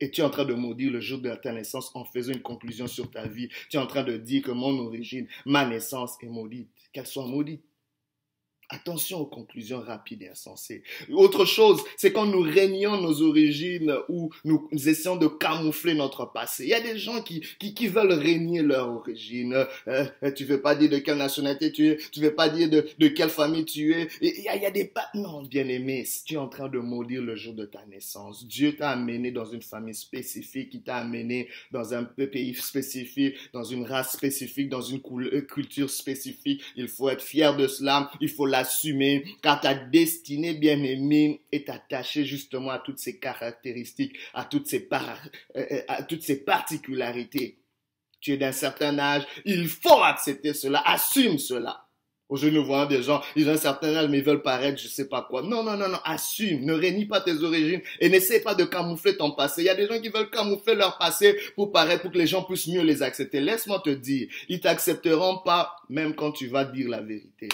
Et 0.00 0.10
tu 0.10 0.22
es 0.22 0.24
en 0.24 0.30
train 0.30 0.44
de 0.44 0.54
maudire 0.54 0.90
le 0.90 1.00
jour 1.00 1.20
de 1.20 1.30
ta 1.34 1.52
naissance 1.52 1.90
en 1.94 2.04
faisant 2.04 2.32
une 2.32 2.42
conclusion 2.42 2.86
sur 2.86 3.10
ta 3.10 3.26
vie. 3.26 3.48
Tu 3.68 3.76
es 3.76 3.80
en 3.80 3.86
train 3.86 4.02
de 4.02 4.16
dire 4.16 4.42
que 4.42 4.50
mon 4.50 4.78
origine, 4.78 5.26
ma 5.44 5.66
naissance 5.66 6.16
est 6.22 6.28
maudite. 6.28 6.68
Qu'elle 6.92 7.06
soit 7.06 7.26
maudite. 7.26 7.62
Attention 8.70 9.18
aux 9.18 9.26
conclusions 9.26 9.80
rapides 9.80 10.22
et 10.22 10.28
insensées. 10.28 10.82
Autre 11.10 11.44
chose, 11.44 11.82
c'est 11.96 12.12
quand 12.12 12.26
nous 12.26 12.42
régnons 12.42 13.00
nos 13.00 13.22
origines 13.22 13.94
ou 14.08 14.30
nous 14.44 14.68
essayons 14.72 15.16
de 15.16 15.26
camoufler 15.26 15.94
notre 15.94 16.26
passé. 16.32 16.64
Il 16.64 16.70
y 16.70 16.74
a 16.74 16.80
des 16.80 16.96
gens 16.96 17.20
qui, 17.22 17.44
qui, 17.58 17.74
qui 17.74 17.88
veulent 17.88 18.12
régner 18.12 18.62
leur 18.62 18.88
origine. 18.88 19.66
Euh, 19.88 20.06
tu 20.36 20.44
veux 20.44 20.60
pas 20.60 20.74
dire 20.74 20.90
de 20.90 20.98
quelle 20.98 21.18
nationalité 21.18 21.72
tu 21.72 21.88
es, 21.88 21.98
tu 22.12 22.20
veux 22.20 22.34
pas 22.34 22.48
dire 22.48 22.70
de, 22.70 22.86
de 22.98 23.08
quelle 23.08 23.30
famille 23.30 23.64
tu 23.64 23.92
es. 23.92 24.08
il 24.20 24.44
y 24.44 24.48
a, 24.48 24.56
il 24.56 24.62
y 24.62 24.66
a 24.66 24.70
des 24.70 24.90
non, 25.14 25.42
bien 25.42 25.68
aimé, 25.68 26.04
si 26.04 26.24
tu 26.24 26.34
es 26.34 26.36
en 26.36 26.48
train 26.48 26.68
de 26.68 26.78
maudire 26.78 27.22
le 27.22 27.34
jour 27.36 27.54
de 27.54 27.64
ta 27.64 27.84
naissance, 27.86 28.46
Dieu 28.46 28.76
t'a 28.76 28.90
amené 28.90 29.30
dans 29.30 29.44
une 29.44 29.62
famille 29.62 29.94
spécifique, 29.94 30.70
il 30.74 30.82
t'a 30.82 30.96
amené 30.96 31.48
dans 31.70 31.94
un 31.94 32.04
pays 32.04 32.54
spécifique, 32.54 33.34
dans 33.52 33.64
une 33.64 33.84
race 33.84 34.12
spécifique, 34.12 34.68
dans 34.68 34.80
une 34.80 35.00
culture 35.00 35.90
spécifique. 35.90 36.62
Il 36.76 36.88
faut 36.88 37.08
être 37.08 37.22
fier 37.22 37.56
de 37.56 37.66
cela. 37.66 38.10
Il 38.20 38.28
faut 38.28 38.46
la 38.46 38.59
assumer, 38.60 39.24
car 39.42 39.60
ta 39.60 39.74
destinée 39.74 40.54
bien-aimée 40.54 41.42
est 41.52 41.68
attachée 41.68 42.24
justement 42.24 42.70
à 42.70 42.78
toutes 42.78 42.98
ces 42.98 43.18
caractéristiques, 43.18 44.16
à 44.34 44.44
toutes 44.44 44.66
ces, 44.66 44.88
euh, 44.92 44.98
euh, 45.56 45.82
à 45.88 46.02
toutes 46.02 46.22
ces 46.22 46.44
particularités. 46.44 47.58
Tu 48.20 48.32
es 48.32 48.36
d'un 48.36 48.52
certain 48.52 48.98
âge, 48.98 49.24
il 49.44 49.68
faut 49.68 50.02
accepter 50.02 50.52
cela, 50.52 50.82
assume 50.86 51.38
cela. 51.38 51.86
Aujourd'hui, 52.30 52.60
nous 52.60 52.64
voyons 52.64 52.86
des 52.86 53.02
gens, 53.02 53.20
ils 53.34 53.48
ont 53.48 53.52
un 53.52 53.56
certain 53.56 53.92
âge, 53.96 54.08
mais 54.08 54.18
ils 54.18 54.24
veulent 54.24 54.42
paraître, 54.42 54.80
je 54.80 54.86
sais 54.86 55.08
pas 55.08 55.26
quoi. 55.28 55.42
Non, 55.42 55.64
non, 55.64 55.76
non, 55.76 55.88
non, 55.88 55.98
assume, 56.04 56.64
ne 56.64 56.72
réunis 56.72 57.06
pas 57.06 57.20
tes 57.20 57.42
origines 57.42 57.80
et 57.98 58.08
n'essaie 58.08 58.40
pas 58.40 58.54
de 58.54 58.64
camoufler 58.64 59.16
ton 59.16 59.32
passé. 59.32 59.62
Il 59.62 59.64
y 59.64 59.68
a 59.68 59.74
des 59.74 59.88
gens 59.88 60.00
qui 60.00 60.10
veulent 60.10 60.30
camoufler 60.30 60.76
leur 60.76 60.96
passé 60.96 61.36
pour 61.56 61.72
paraître, 61.72 62.02
pour 62.02 62.12
que 62.12 62.18
les 62.18 62.28
gens 62.28 62.44
puissent 62.44 62.68
mieux 62.68 62.82
les 62.82 63.02
accepter. 63.02 63.40
Laisse-moi 63.40 63.82
te 63.84 63.90
dire, 63.90 64.28
ils 64.48 64.60
t'accepteront 64.60 65.38
pas, 65.38 65.74
même 65.88 66.14
quand 66.14 66.30
tu 66.30 66.46
vas 66.46 66.64
dire 66.64 66.88
la 66.88 67.00
vérité. 67.00 67.48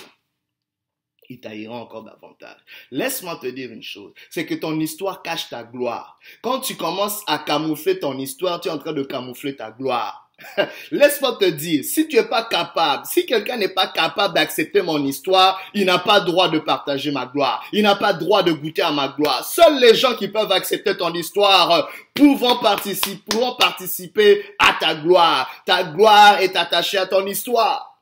Il 1.28 1.40
t'haïra 1.40 1.74
encore 1.74 2.04
davantage. 2.04 2.58
Laisse-moi 2.90 3.38
te 3.40 3.46
dire 3.46 3.72
une 3.72 3.82
chose, 3.82 4.12
c'est 4.30 4.46
que 4.46 4.54
ton 4.54 4.78
histoire 4.78 5.22
cache 5.22 5.48
ta 5.48 5.64
gloire. 5.64 6.18
Quand 6.42 6.60
tu 6.60 6.76
commences 6.76 7.22
à 7.26 7.38
camoufler 7.38 7.98
ton 7.98 8.16
histoire, 8.18 8.60
tu 8.60 8.68
es 8.68 8.70
en 8.70 8.78
train 8.78 8.92
de 8.92 9.02
camoufler 9.02 9.56
ta 9.56 9.70
gloire. 9.70 10.26
Laisse-moi 10.90 11.38
te 11.40 11.46
dire, 11.46 11.82
si 11.82 12.08
tu 12.08 12.16
es 12.16 12.24
pas 12.24 12.44
capable, 12.44 13.06
si 13.06 13.24
quelqu'un 13.24 13.56
n'est 13.56 13.70
pas 13.70 13.86
capable 13.86 14.34
d'accepter 14.34 14.82
mon 14.82 15.02
histoire, 15.04 15.58
il 15.72 15.86
n'a 15.86 15.98
pas 15.98 16.20
droit 16.20 16.48
de 16.48 16.58
partager 16.58 17.10
ma 17.10 17.26
gloire. 17.26 17.64
Il 17.72 17.82
n'a 17.82 17.96
pas 17.96 18.12
droit 18.12 18.42
de 18.42 18.52
goûter 18.52 18.82
à 18.82 18.92
ma 18.92 19.08
gloire. 19.08 19.44
Seuls 19.44 19.80
les 19.80 19.94
gens 19.94 20.14
qui 20.14 20.28
peuvent 20.28 20.52
accepter 20.52 20.96
ton 20.96 21.12
histoire 21.14 21.70
euh, 21.70 21.82
pouvant 22.14 22.56
participer, 22.56 23.22
pourront 23.30 23.56
participer 23.56 24.44
à 24.58 24.76
ta 24.78 24.94
gloire. 24.94 25.50
Ta 25.64 25.84
gloire 25.84 26.40
est 26.40 26.54
attachée 26.54 26.98
à 26.98 27.06
ton 27.06 27.24
histoire. 27.26 27.95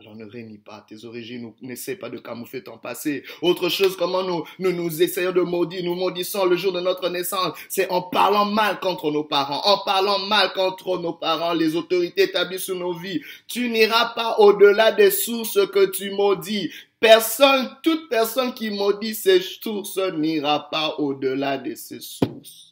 Alors 0.00 0.16
ne 0.16 0.24
réunis 0.24 0.56
pas 0.56 0.82
tes 0.88 1.04
origines, 1.04 1.52
n'essaie 1.60 1.94
pas 1.94 2.08
de 2.08 2.16
camoufler 2.16 2.64
ton 2.64 2.78
passé. 2.78 3.22
Autre 3.42 3.68
chose, 3.68 3.98
comment 3.98 4.22
nous, 4.22 4.44
nous, 4.58 4.72
nous 4.72 5.02
essayons 5.02 5.32
de 5.32 5.42
maudire, 5.42 5.84
nous 5.84 5.94
maudissons 5.94 6.46
le 6.46 6.56
jour 6.56 6.72
de 6.72 6.80
notre 6.80 7.10
naissance, 7.10 7.52
c'est 7.68 7.90
en 7.90 8.00
parlant 8.00 8.46
mal 8.46 8.80
contre 8.80 9.10
nos 9.10 9.24
parents, 9.24 9.60
en 9.62 9.84
parlant 9.84 10.20
mal 10.20 10.54
contre 10.54 10.96
nos 10.96 11.12
parents, 11.12 11.52
les 11.52 11.76
autorités 11.76 12.22
établies 12.22 12.58
sur 12.58 12.76
nos 12.76 12.94
vies. 12.94 13.20
Tu 13.46 13.68
n'iras 13.68 14.14
pas 14.14 14.36
au-delà 14.38 14.90
des 14.90 15.10
sources 15.10 15.58
que 15.70 15.90
tu 15.90 16.12
maudis. 16.12 16.70
Personne, 16.98 17.68
toute 17.82 18.08
personne 18.08 18.54
qui 18.54 18.70
maudit 18.70 19.14
ses 19.14 19.42
sources 19.42 19.98
n'ira 19.98 20.70
pas 20.70 20.94
au-delà 20.96 21.58
de 21.58 21.74
ses 21.74 22.00
sources. 22.00 22.69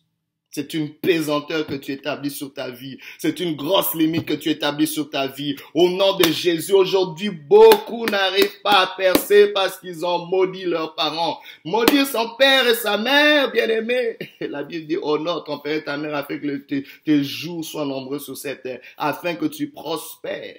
C'est 0.58 0.74
une 0.74 0.92
pesanteur 0.92 1.68
que 1.68 1.76
tu 1.76 1.92
établis 1.92 2.32
sur 2.32 2.52
ta 2.52 2.68
vie. 2.68 2.98
C'est 3.16 3.38
une 3.38 3.54
grosse 3.54 3.94
limite 3.94 4.26
que 4.26 4.34
tu 4.34 4.50
établis 4.50 4.88
sur 4.88 5.08
ta 5.08 5.28
vie. 5.28 5.54
Au 5.72 5.88
nom 5.88 6.16
de 6.16 6.24
Jésus, 6.24 6.72
aujourd'hui, 6.72 7.30
beaucoup 7.30 8.06
n'arrivent 8.06 8.60
pas 8.64 8.80
à 8.80 8.86
percer 8.96 9.52
parce 9.52 9.78
qu'ils 9.78 10.04
ont 10.04 10.26
maudit 10.26 10.64
leurs 10.64 10.96
parents. 10.96 11.38
Maudire 11.64 12.08
son 12.08 12.30
père 12.36 12.66
et 12.66 12.74
sa 12.74 12.98
mère, 12.98 13.52
bien 13.52 13.68
aimé. 13.68 14.18
La 14.40 14.64
Bible 14.64 14.88
dit, 14.88 14.98
honore 15.00 15.44
ton 15.44 15.60
père 15.60 15.76
et 15.76 15.84
ta 15.84 15.96
mère 15.96 16.16
afin 16.16 16.38
que 16.38 16.56
tes 16.56 17.22
jours 17.22 17.64
soient 17.64 17.86
nombreux 17.86 18.18
sur 18.18 18.36
cette 18.36 18.64
terre, 18.64 18.80
afin 18.96 19.36
que 19.36 19.46
tu 19.46 19.70
prospères. 19.70 20.56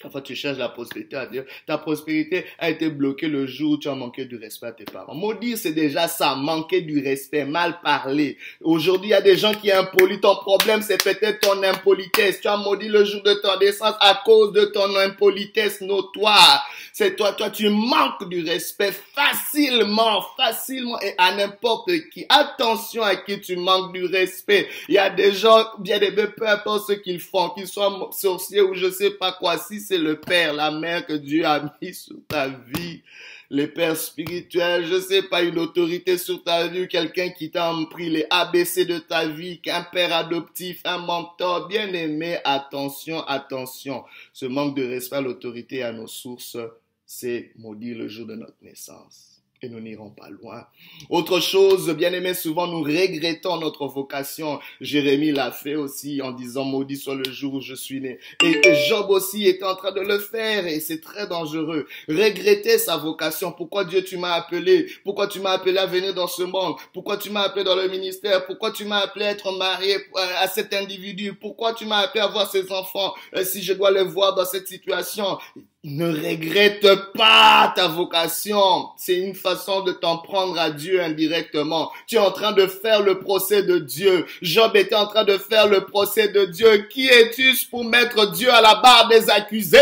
Parfois, 0.00 0.22
tu 0.22 0.34
cherches 0.34 0.56
la 0.56 0.70
prospérité 0.70 1.16
à 1.16 1.26
dire, 1.26 1.44
ta 1.66 1.76
prospérité 1.76 2.46
a 2.58 2.70
été 2.70 2.88
bloquée 2.88 3.28
le 3.28 3.46
jour 3.46 3.72
où 3.72 3.76
tu 3.76 3.88
as 3.88 3.94
manqué 3.94 4.24
du 4.24 4.36
respect 4.36 4.68
à 4.68 4.72
tes 4.72 4.84
parents. 4.84 5.14
Maudire, 5.14 5.58
c'est 5.58 5.72
déjà 5.72 6.08
ça, 6.08 6.34
manquer 6.36 6.80
du 6.80 7.02
respect, 7.02 7.44
mal 7.44 7.80
parler. 7.82 8.38
Aujourd'hui, 8.62 9.10
il 9.10 9.12
y 9.12 9.14
a 9.14 9.20
des 9.20 9.36
gens 9.36 9.52
qui 9.52 9.70
impolient. 9.70 10.20
Ton 10.20 10.36
problème, 10.36 10.80
c'est 10.80 11.02
peut-être 11.02 11.40
ton 11.40 11.62
impolitesse. 11.62 12.40
Tu 12.40 12.48
as 12.48 12.56
maudit 12.56 12.88
le 12.88 13.04
jour 13.04 13.22
de 13.22 13.34
ton 13.34 13.58
naissance 13.58 13.94
à 14.00 14.22
cause 14.24 14.52
de 14.52 14.64
ton 14.66 14.96
impolitesse 14.96 15.82
notoire. 15.82 16.66
C'est 16.94 17.16
toi, 17.16 17.32
toi, 17.32 17.50
tu 17.50 17.68
manques 17.68 18.28
du 18.28 18.42
respect 18.42 18.92
facilement, 18.92 20.22
facilement 20.36 20.98
et 21.00 21.14
à 21.18 21.34
n'importe 21.34 21.90
qui. 22.12 22.24
Attention 22.28 23.02
à 23.02 23.16
qui 23.16 23.40
tu 23.40 23.56
manques 23.56 23.92
du 23.92 24.06
respect. 24.06 24.66
Il 24.88 24.94
y 24.94 24.98
a 24.98 25.10
des 25.10 25.32
gens, 25.32 25.66
bien 25.78 25.98
des 25.98 26.10
peu 26.10 26.48
importe 26.48 26.88
ce 26.88 26.92
qu'ils 26.94 27.20
font, 27.20 27.50
qu'ils 27.50 27.68
soient 27.68 28.10
sorciers 28.12 28.62
ou 28.62 28.74
je 28.74 28.90
sais 28.90 29.10
pas 29.10 29.32
quoi. 29.32 29.58
Si 29.58 29.80
c'est 29.90 29.98
le 29.98 30.20
père, 30.20 30.52
la 30.52 30.70
mère 30.70 31.04
que 31.04 31.14
Dieu 31.14 31.44
a 31.44 31.76
mis 31.82 31.92
sur 31.92 32.14
ta 32.28 32.46
vie. 32.46 33.02
Les 33.50 33.66
pères 33.66 33.96
spirituels, 33.96 34.86
je 34.86 35.00
sais 35.00 35.22
pas, 35.22 35.42
une 35.42 35.58
autorité 35.58 36.16
sur 36.16 36.44
ta 36.44 36.68
vie, 36.68 36.86
quelqu'un 36.86 37.30
qui 37.30 37.50
t'a 37.50 37.74
pris 37.90 38.08
les 38.08 38.24
ABC 38.30 38.84
de 38.84 38.98
ta 38.98 39.26
vie, 39.26 39.60
qu'un 39.60 39.82
père 39.82 40.14
adoptif, 40.14 40.80
un 40.84 40.98
mentor, 40.98 41.66
bien 41.66 41.92
aimé, 41.92 42.38
attention, 42.44 43.24
attention. 43.24 44.04
Ce 44.32 44.46
manque 44.46 44.76
de 44.76 44.84
respect 44.84 45.16
à 45.16 45.22
l'autorité 45.22 45.82
à 45.82 45.90
nos 45.90 46.06
sources, 46.06 46.56
c'est 47.04 47.50
maudit 47.56 47.94
le 47.94 48.06
jour 48.06 48.28
de 48.28 48.36
notre 48.36 48.62
naissance 48.62 49.29
et 49.62 49.68
nous 49.68 49.80
n'irons 49.80 50.10
pas 50.10 50.30
loin. 50.30 50.66
Autre 51.10 51.40
chose, 51.40 51.90
bien 51.94 52.12
aimé, 52.12 52.34
souvent 52.34 52.66
nous 52.66 52.82
regrettons 52.82 53.58
notre 53.58 53.86
vocation. 53.86 54.58
Jérémie 54.80 55.32
l'a 55.32 55.52
fait 55.52 55.76
aussi 55.76 56.22
en 56.22 56.32
disant 56.32 56.64
maudit 56.64 56.96
soit 56.96 57.14
le 57.14 57.30
jour 57.30 57.54
où 57.54 57.60
je 57.60 57.74
suis 57.74 58.00
né. 58.00 58.18
Et 58.42 58.60
Job 58.88 59.10
aussi 59.10 59.46
était 59.46 59.64
en 59.64 59.76
train 59.76 59.92
de 59.92 60.00
le 60.00 60.18
faire 60.18 60.66
et 60.66 60.80
c'est 60.80 61.00
très 61.00 61.26
dangereux. 61.26 61.86
Regretter 62.08 62.78
sa 62.78 62.96
vocation. 62.96 63.52
Pourquoi 63.52 63.84
Dieu 63.84 64.02
tu 64.02 64.16
m'as 64.16 64.32
appelé? 64.32 64.86
Pourquoi 65.04 65.26
tu 65.26 65.40
m'as 65.40 65.52
appelé 65.52 65.76
à 65.76 65.86
venir 65.86 66.14
dans 66.14 66.28
ce 66.28 66.42
monde? 66.42 66.76
Pourquoi 66.94 67.18
tu 67.18 67.30
m'as 67.30 67.42
appelé 67.42 67.64
dans 67.64 67.76
le 67.76 67.88
ministère? 67.88 68.46
Pourquoi 68.46 68.70
tu 68.72 68.84
m'as 68.84 69.00
appelé 69.00 69.26
à 69.26 69.30
être 69.32 69.52
marié 69.52 69.96
à 70.38 70.48
cet 70.48 70.72
individu? 70.72 71.34
Pourquoi 71.34 71.74
tu 71.74 71.84
m'as 71.84 71.98
appelé 71.98 72.22
à 72.22 72.28
voir 72.28 72.50
ses 72.50 72.72
enfants? 72.72 73.14
Euh, 73.36 73.44
si 73.44 73.62
je 73.62 73.72
dois 73.74 73.90
les 73.90 74.04
voir 74.04 74.34
dans 74.34 74.44
cette 74.44 74.68
situation? 74.68 75.38
Ne 75.82 76.08
regrette 76.08 76.86
pas 77.14 77.72
ta 77.74 77.88
vocation. 77.88 78.90
C'est 78.98 79.14
une 79.14 79.34
façon 79.34 79.80
de 79.80 79.92
t'en 79.92 80.18
prendre 80.18 80.58
à 80.58 80.68
Dieu 80.68 81.00
indirectement. 81.02 81.90
Tu 82.06 82.16
es 82.16 82.18
en 82.18 82.32
train 82.32 82.52
de 82.52 82.66
faire 82.66 83.00
le 83.00 83.18
procès 83.18 83.62
de 83.62 83.78
Dieu. 83.78 84.26
Job 84.42 84.76
était 84.76 84.94
en 84.94 85.06
train 85.06 85.24
de 85.24 85.38
faire 85.38 85.68
le 85.68 85.86
procès 85.86 86.28
de 86.28 86.44
Dieu. 86.44 86.86
Qui 86.90 87.08
es-tu 87.08 87.56
pour 87.70 87.86
mettre 87.86 88.30
Dieu 88.30 88.52
à 88.52 88.60
la 88.60 88.74
barre 88.74 89.08
des 89.08 89.30
accusés? 89.30 89.78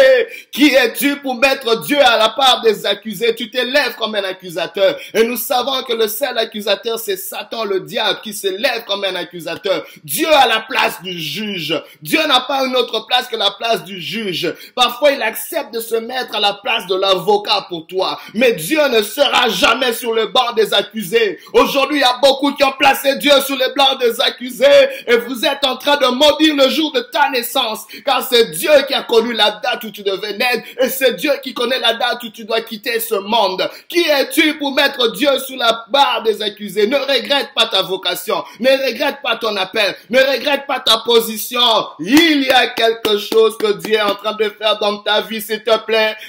Qui 0.52 0.72
es-tu 0.72 1.16
pour 1.16 1.34
mettre 1.34 1.80
Dieu 1.80 1.98
à 1.98 2.16
la 2.16 2.28
barre 2.28 2.60
des 2.60 2.86
accusés? 2.86 3.34
Tu 3.34 3.50
t'élèves 3.50 3.96
comme 3.96 4.14
un 4.14 4.22
accusateur. 4.22 4.96
Et 5.14 5.24
nous 5.24 5.36
savons 5.36 5.82
que 5.82 5.94
le 5.94 6.06
seul 6.06 6.38
accusateur, 6.38 7.00
c'est 7.00 7.16
Satan, 7.16 7.64
le 7.64 7.80
diable, 7.80 8.20
qui 8.22 8.34
s'élève 8.34 8.84
comme 8.86 9.02
un 9.02 9.16
accusateur. 9.16 9.84
Dieu 10.04 10.32
à 10.32 10.46
la 10.46 10.60
place 10.60 11.02
du 11.02 11.18
juge. 11.18 11.74
Dieu 12.02 12.24
n'a 12.28 12.42
pas 12.42 12.64
une 12.64 12.76
autre 12.76 13.04
place 13.08 13.26
que 13.26 13.36
la 13.36 13.50
place 13.50 13.82
du 13.82 14.00
juge. 14.00 14.54
Parfois, 14.76 15.10
il 15.10 15.22
accepte 15.22 15.74
de 15.74 15.87
se 15.88 15.96
mettre 15.96 16.36
à 16.36 16.40
la 16.40 16.54
place 16.54 16.86
de 16.86 16.94
l'avocat 16.94 17.66
pour 17.68 17.86
toi. 17.86 18.18
Mais 18.34 18.52
Dieu 18.52 18.80
ne 18.88 19.02
sera 19.02 19.48
jamais 19.48 19.92
sur 19.92 20.12
le 20.12 20.26
banc 20.26 20.52
des 20.54 20.74
accusés. 20.74 21.38
Aujourd'hui, 21.52 21.98
il 21.98 22.00
y 22.00 22.04
a 22.04 22.18
beaucoup 22.22 22.52
qui 22.52 22.64
ont 22.64 22.74
placé 22.78 23.16
Dieu 23.16 23.32
sur 23.46 23.56
le 23.56 23.74
banc 23.74 23.96
des 23.98 24.20
accusés 24.20 24.66
et 25.06 25.16
vous 25.16 25.44
êtes 25.44 25.64
en 25.64 25.76
train 25.76 25.96
de 25.96 26.06
maudire 26.06 26.56
le 26.56 26.68
jour 26.68 26.92
de 26.92 27.00
ta 27.00 27.30
naissance 27.30 27.86
car 28.04 28.22
c'est 28.22 28.50
Dieu 28.50 28.70
qui 28.86 28.94
a 28.94 29.02
connu 29.02 29.32
la 29.32 29.52
date 29.62 29.84
où 29.84 29.90
tu 29.90 30.02
devais 30.02 30.36
naître 30.36 30.64
et 30.80 30.88
c'est 30.88 31.14
Dieu 31.14 31.32
qui 31.42 31.54
connaît 31.54 31.80
la 31.80 31.94
date 31.94 32.22
où 32.22 32.30
tu 32.30 32.44
dois 32.44 32.60
quitter 32.60 33.00
ce 33.00 33.14
monde. 33.14 33.68
Qui 33.88 34.00
es-tu 34.00 34.58
pour 34.58 34.72
mettre 34.74 35.12
Dieu 35.12 35.30
sur 35.38 35.56
la 35.56 35.84
barre 35.88 36.22
des 36.24 36.42
accusés? 36.42 36.86
Ne 36.86 36.96
regrette 36.96 37.50
pas 37.54 37.66
ta 37.66 37.82
vocation. 37.82 38.44
Ne 38.60 38.70
regrette 38.70 39.22
pas 39.22 39.36
ton 39.36 39.56
appel. 39.56 39.96
Ne 40.10 40.18
regrette 40.18 40.66
pas 40.66 40.80
ta 40.80 40.98
position. 40.98 41.60
Il 42.00 42.42
y 42.42 42.50
a 42.50 42.68
quelque 42.68 43.18
chose 43.18 43.56
que 43.58 43.72
Dieu 43.78 43.94
est 43.96 44.02
en 44.02 44.14
train 44.14 44.34
de 44.34 44.48
faire 44.50 44.78
dans 44.78 44.98
ta 44.98 45.20
vie, 45.22 45.40
s'il 45.40 45.62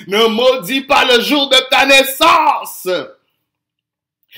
ne 0.08 0.28
maudis 0.28 0.82
pas 0.82 1.06
le 1.06 1.22
jour 1.22 1.50
de 1.50 1.58
ta 1.70 1.86
naissance. 1.86 2.88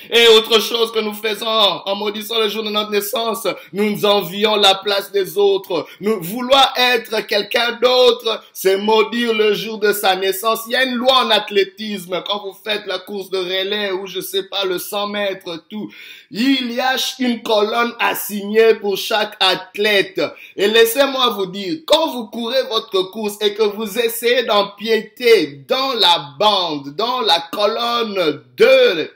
Et 0.09 0.27
autre 0.29 0.61
chose 0.61 0.91
que 0.93 0.99
nous 0.99 1.13
faisons 1.13 1.45
en 1.45 1.95
maudissant 1.95 2.39
le 2.39 2.47
jour 2.47 2.63
de 2.63 2.69
notre 2.69 2.91
naissance, 2.91 3.45
nous 3.73 4.05
envions 4.05 4.55
la 4.55 4.75
place 4.75 5.11
des 5.11 5.37
autres. 5.37 5.85
Nous 5.99 6.21
vouloir 6.21 6.73
être 6.77 7.27
quelqu'un 7.27 7.73
d'autre, 7.81 8.41
c'est 8.53 8.77
maudire 8.77 9.33
le 9.33 9.53
jour 9.53 9.79
de 9.79 9.91
sa 9.91 10.15
naissance. 10.15 10.61
Il 10.67 10.71
y 10.71 10.75
a 10.77 10.85
une 10.85 10.95
loi 10.95 11.25
en 11.25 11.29
athlétisme 11.29 12.23
quand 12.25 12.41
vous 12.41 12.55
faites 12.63 12.85
la 12.87 12.99
course 12.99 13.29
de 13.31 13.37
relais 13.37 13.91
ou 13.91 14.07
je 14.07 14.21
sais 14.21 14.43
pas 14.43 14.63
le 14.63 14.79
100 14.79 15.07
mètres, 15.07 15.65
tout. 15.69 15.91
Il 16.31 16.71
y 16.71 16.79
a 16.79 16.95
une 17.19 17.43
colonne 17.43 17.93
assignée 17.99 18.75
pour 18.75 18.95
chaque 18.95 19.35
athlète. 19.41 20.21
Et 20.55 20.67
laissez-moi 20.67 21.31
vous 21.31 21.47
dire, 21.47 21.79
quand 21.85 22.11
vous 22.11 22.27
courez 22.27 22.63
votre 22.69 23.11
course 23.11 23.35
et 23.41 23.53
que 23.53 23.63
vous 23.63 23.99
essayez 23.99 24.43
d'empiéter 24.43 25.65
dans 25.67 25.93
la 25.93 26.33
bande, 26.39 26.95
dans 26.95 27.19
la 27.19 27.43
colonne 27.51 28.41
de 28.55 29.11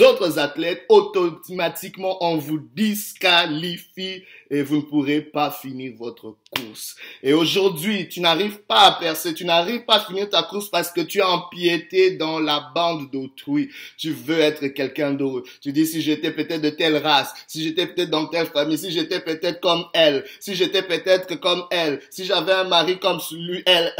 autres 0.00 0.38
athlètes, 0.38 0.84
automatiquement 0.88 2.16
on 2.24 2.38
vous 2.38 2.58
disqualifie 2.74 4.24
et 4.54 4.62
vous 4.62 4.76
ne 4.76 4.82
pourrez 4.82 5.20
pas 5.20 5.50
finir 5.50 5.94
votre 5.98 6.36
course. 6.54 6.94
Et 7.24 7.32
aujourd'hui, 7.32 8.08
tu 8.08 8.20
n'arrives 8.20 8.58
pas 8.58 8.82
à 8.82 8.92
percer, 8.92 9.34
tu 9.34 9.44
n'arrives 9.44 9.84
pas 9.84 9.96
à 9.96 10.00
finir 10.00 10.30
ta 10.30 10.44
course 10.44 10.68
parce 10.68 10.92
que 10.92 11.00
tu 11.00 11.20
as 11.20 11.28
empiété 11.28 12.12
dans 12.12 12.38
la 12.38 12.70
bande 12.72 13.10
d'autrui. 13.10 13.70
Tu 13.98 14.12
veux 14.12 14.38
être 14.38 14.68
quelqu'un 14.68 15.12
d'autre. 15.12 15.50
Tu 15.60 15.72
dis 15.72 15.86
si 15.86 16.00
j'étais 16.02 16.30
peut-être 16.30 16.62
de 16.62 16.70
telle 16.70 16.98
race, 16.98 17.34
si 17.48 17.64
j'étais 17.64 17.88
peut-être 17.88 18.10
dans 18.10 18.26
telle 18.26 18.46
famille, 18.46 18.78
si 18.78 18.92
j'étais 18.92 19.18
peut-être 19.18 19.60
comme 19.60 19.86
elle, 19.92 20.24
si 20.38 20.54
j'étais 20.54 20.82
peut-être 20.82 21.40
comme 21.40 21.64
elle, 21.72 22.00
si 22.10 22.24
j'avais 22.24 22.52
un 22.52 22.64
mari 22.64 23.00
comme 23.00 23.18
celui, 23.18 23.64
elle, 23.66 23.92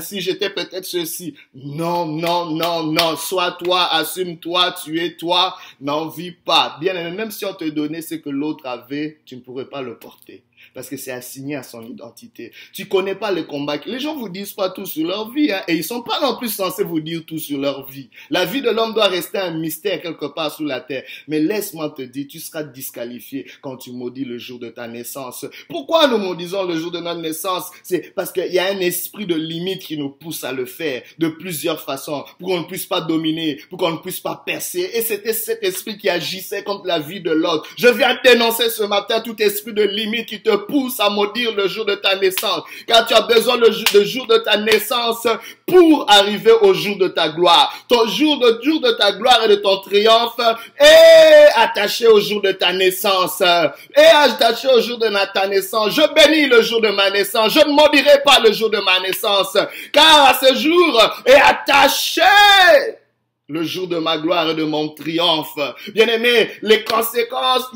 si 0.00 0.22
j'étais 0.22 0.48
peut-être 0.48 0.86
ceci. 0.86 1.34
Non, 1.54 2.06
non, 2.06 2.46
non, 2.46 2.84
non. 2.84 3.16
Sois 3.16 3.52
toi, 3.52 3.92
assume-toi, 3.92 4.74
tu 4.82 4.98
es 5.04 5.16
toi, 5.16 5.56
n'en 5.82 6.08
vis 6.08 6.32
pas. 6.32 6.78
Bien 6.80 6.96
aimé, 6.96 7.10
même 7.14 7.30
si 7.30 7.44
on 7.44 7.52
te 7.52 7.64
donnait 7.64 8.00
ce 8.00 8.14
que 8.14 8.30
l'autre 8.30 8.66
avait, 8.66 9.18
tu 9.26 9.36
ne 9.36 9.40
pourrais 9.40 9.66
pas 9.66 9.73
le 9.82 9.98
porter. 9.98 10.44
Parce 10.72 10.88
que 10.88 10.96
c'est 10.96 11.10
assigné 11.10 11.56
à 11.56 11.62
son 11.62 11.82
identité. 11.82 12.52
Tu 12.72 12.86
connais 12.86 13.14
pas 13.14 13.30
le 13.30 13.44
combat. 13.44 13.76
Les 13.86 14.00
gens 14.00 14.16
vous 14.16 14.28
disent 14.28 14.52
pas 14.52 14.70
tout 14.70 14.86
sur 14.86 15.06
leur 15.06 15.30
vie, 15.30 15.52
hein, 15.52 15.62
et 15.68 15.74
ils 15.74 15.84
sont 15.84 16.02
pas 16.02 16.20
non 16.20 16.36
plus 16.36 16.48
censés 16.48 16.84
vous 16.84 17.00
dire 17.00 17.24
tout 17.26 17.38
sur 17.38 17.58
leur 17.58 17.86
vie. 17.86 18.08
La 18.30 18.44
vie 18.44 18.62
de 18.62 18.70
l'homme 18.70 18.94
doit 18.94 19.08
rester 19.08 19.38
un 19.38 19.52
mystère 19.52 20.00
quelque 20.00 20.26
part 20.26 20.54
sous 20.54 20.64
la 20.64 20.80
terre. 20.80 21.04
Mais 21.28 21.40
laisse-moi 21.40 21.90
te 21.90 22.02
dire, 22.02 22.26
tu 22.28 22.40
seras 22.40 22.62
disqualifié 22.62 23.46
quand 23.60 23.76
tu 23.76 23.92
maudis 23.92 24.24
le 24.24 24.38
jour 24.38 24.58
de 24.58 24.68
ta 24.68 24.88
naissance. 24.88 25.46
Pourquoi 25.68 26.08
nous 26.08 26.18
maudisons 26.18 26.64
le 26.64 26.78
jour 26.78 26.90
de 26.90 27.00
notre 27.00 27.20
naissance? 27.20 27.70
C'est 27.82 28.14
parce 28.14 28.32
qu'il 28.32 28.52
y 28.52 28.58
a 28.58 28.66
un 28.66 28.80
esprit 28.80 29.26
de 29.26 29.34
limite 29.34 29.82
qui 29.82 29.98
nous 29.98 30.10
pousse 30.10 30.44
à 30.44 30.52
le 30.52 30.66
faire 30.66 31.02
de 31.18 31.28
plusieurs 31.28 31.80
façons 31.80 32.24
pour 32.38 32.48
qu'on 32.48 32.60
ne 32.60 32.66
puisse 32.66 32.86
pas 32.86 33.00
dominer, 33.00 33.60
pour 33.68 33.78
qu'on 33.78 33.92
ne 33.92 33.98
puisse 33.98 34.20
pas 34.20 34.42
percer. 34.44 34.90
Et 34.94 35.02
c'était 35.02 35.32
cet 35.32 35.62
esprit 35.62 35.98
qui 35.98 36.08
agissait 36.08 36.62
contre 36.62 36.86
la 36.86 36.98
vie 36.98 37.20
de 37.20 37.30
l'autre. 37.30 37.68
Je 37.76 37.88
viens 37.88 38.18
dénoncer 38.22 38.70
ce 38.70 38.82
matin 38.82 39.20
tout 39.20 39.40
esprit 39.40 39.72
de 39.72 39.82
limite 39.82 40.26
qui 40.26 40.42
te 40.42 40.53
pousse 40.56 41.00
à 41.00 41.10
maudire 41.10 41.54
le 41.54 41.68
jour 41.68 41.84
de 41.84 41.94
ta 41.94 42.16
naissance. 42.16 42.62
Car 42.86 43.06
tu 43.06 43.14
as 43.14 43.22
besoin 43.22 43.56
le, 43.56 43.70
jour 44.04 44.26
de 44.26 44.38
ta 44.38 44.56
naissance 44.56 45.26
pour 45.66 46.06
arriver 46.10 46.52
au 46.62 46.74
jour 46.74 46.96
de 46.96 47.08
ta 47.08 47.28
gloire. 47.28 47.72
Ton 47.88 48.06
jour, 48.08 48.38
de 48.38 48.60
jour 48.62 48.80
de 48.80 48.92
ta 48.92 49.12
gloire 49.12 49.40
et 49.44 49.48
de 49.48 49.56
ton 49.56 49.78
triomphe 49.78 50.40
est 50.78 51.48
attaché 51.56 52.06
au 52.06 52.20
jour 52.20 52.42
de 52.42 52.52
ta 52.52 52.72
naissance. 52.72 53.40
Est 53.40 54.14
attaché 54.14 54.68
au 54.68 54.80
jour 54.80 54.98
de 54.98 55.08
ta 55.32 55.46
naissance. 55.46 55.92
Je 55.92 56.14
bénis 56.14 56.46
le 56.46 56.62
jour 56.62 56.80
de 56.80 56.88
ma 56.88 57.10
naissance. 57.10 57.52
Je 57.52 57.60
ne 57.60 57.72
maudirai 57.72 58.22
pas 58.24 58.40
le 58.40 58.52
jour 58.52 58.70
de 58.70 58.78
ma 58.78 59.00
naissance. 59.00 59.56
Car 59.92 60.30
à 60.30 60.34
ce 60.34 60.54
jour 60.54 61.02
est 61.26 61.32
attaché 61.32 62.22
le 63.48 63.62
jour 63.62 63.88
de 63.88 63.98
ma 63.98 64.16
gloire 64.16 64.50
et 64.50 64.54
de 64.54 64.64
mon 64.64 64.88
triomphe. 64.88 65.58
Bien 65.92 66.06
aimé, 66.06 66.48
les 66.62 66.82
conséquences 66.82 67.70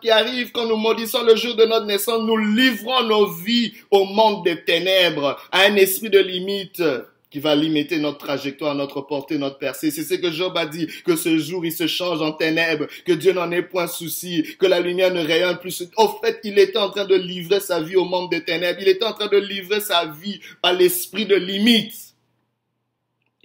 qui, 0.00 0.10
arrivent 0.10 0.50
quand 0.50 0.66
nous 0.66 0.76
maudissons 0.76 1.22
le 1.22 1.36
jour 1.36 1.54
de 1.54 1.64
notre 1.64 1.86
naissance, 1.86 2.22
nous 2.22 2.36
livrons 2.36 3.04
nos 3.04 3.26
vies 3.26 3.72
au 3.90 4.04
monde 4.04 4.44
des 4.44 4.64
ténèbres, 4.64 5.40
à 5.52 5.62
un 5.62 5.76
esprit 5.76 6.10
de 6.10 6.18
limite 6.18 6.82
qui 7.30 7.38
va 7.40 7.54
limiter 7.54 7.98
notre 7.98 8.18
trajectoire, 8.18 8.74
notre 8.74 9.00
portée, 9.02 9.38
notre 9.38 9.58
percée. 9.58 9.90
C'est 9.90 10.04
ce 10.04 10.14
que 10.14 10.30
Job 10.30 10.56
a 10.56 10.66
dit, 10.66 10.88
que 11.04 11.16
ce 11.16 11.36
jour 11.38 11.64
il 11.64 11.72
se 11.72 11.86
change 11.86 12.20
en 12.20 12.32
ténèbres, 12.32 12.86
que 13.04 13.12
Dieu 13.12 13.32
n'en 13.32 13.50
ait 13.50 13.62
point 13.62 13.88
souci, 13.88 14.44
que 14.58 14.66
la 14.66 14.80
lumière 14.80 15.12
ne 15.12 15.24
rayonne 15.24 15.58
plus. 15.58 15.84
Au 15.96 16.08
fait, 16.22 16.40
il 16.44 16.58
était 16.58 16.78
en 16.78 16.90
train 16.90 17.04
de 17.04 17.16
livrer 17.16 17.60
sa 17.60 17.80
vie 17.80 17.96
au 17.96 18.04
monde 18.04 18.30
des 18.30 18.44
ténèbres. 18.44 18.78
Il 18.80 18.88
était 18.88 19.04
en 19.04 19.12
train 19.12 19.28
de 19.28 19.36
livrer 19.36 19.80
sa 19.80 20.06
vie 20.06 20.40
à 20.62 20.72
l'esprit 20.72 21.26
de 21.26 21.36
limite. 21.36 22.03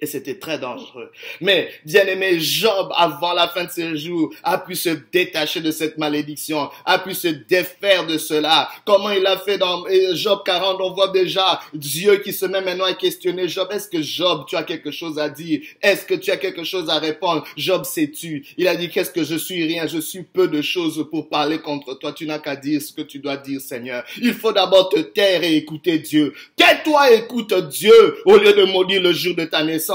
Et 0.02 0.06
c'était 0.06 0.36
très 0.36 0.58
dangereux. 0.58 1.12
Mais, 1.42 1.70
bien 1.84 2.06
aimé, 2.08 2.40
Job, 2.40 2.90
avant 2.96 3.34
la 3.34 3.50
fin 3.50 3.66
de 3.66 3.70
ses 3.70 3.98
jours, 3.98 4.34
a 4.44 4.58
pu 4.58 4.76
se 4.76 4.90
détacher 5.12 5.60
de 5.60 5.72
cette 5.72 5.98
malédiction, 5.98 6.70
a 6.86 7.00
pu 7.00 7.14
se 7.14 7.28
défaire 7.28 8.06
de 8.08 8.18
cela. 8.18 8.70
Comment 8.86 9.12
il 9.12 9.26
a 9.28 9.38
fait 9.38 9.58
dans 9.58 9.86
Job 10.14 10.40
40, 10.46 10.80
on 10.80 10.94
voit 10.94 11.10
déjà 11.10 11.60
Dieu 11.74 12.18
qui 12.18 12.32
se 12.32 12.46
met 12.46 12.62
maintenant 12.62 12.86
à 12.86 12.94
questionner 12.94 13.50
Job. 13.50 13.68
Est-ce 13.72 13.90
que 13.90 14.02
Job, 14.02 14.46
tu 14.48 14.56
as 14.56 14.64
quelque 14.64 14.92
chose 14.92 15.20
à 15.20 15.28
dire? 15.28 15.62
Est-ce 15.82 16.06
que 16.06 16.14
tu 16.14 16.32
as 16.32 16.38
quelque 16.38 16.64
chose 16.64 16.90
à 16.90 16.98
répondre? 16.98 17.44
Job, 17.58 17.84
sais-tu? 17.84 18.46
Il 18.58 18.68
a 18.70 18.76
dit, 18.76 18.90
qu'est-ce 18.90 19.12
que 19.12 19.24
je 19.24 19.36
suis? 19.36 19.66
Rien. 19.66 19.86
Je 19.86 20.00
suis 20.00 20.24
peu 20.24 20.48
de 20.48 20.62
choses 20.62 21.06
pour 21.12 21.28
parler 21.28 21.60
contre 21.60 21.94
toi. 21.96 22.14
Tu 22.14 22.26
n'as 22.26 22.40
qu'à 22.40 22.56
dire 22.56 22.82
ce 22.82 22.94
que 22.94 23.02
tu 23.02 23.20
dois 23.20 23.36
dire, 23.36 23.60
Seigneur. 23.60 24.06
Il 24.22 24.34
faut 24.34 24.54
d'abord 24.54 24.88
te 24.88 25.00
taire 25.00 25.44
et 25.44 25.58
écouter 25.58 26.00
Dieu. 26.00 26.34
Tais-toi, 26.56 27.12
écoute 27.12 27.54
Dieu 27.68 28.22
au 28.26 28.38
lieu 28.38 28.54
de 28.54 28.64
maudire 28.64 29.02
le 29.02 29.12
jour 29.12 29.36
de 29.36 29.44
ta 29.44 29.62
naissance 29.64 29.89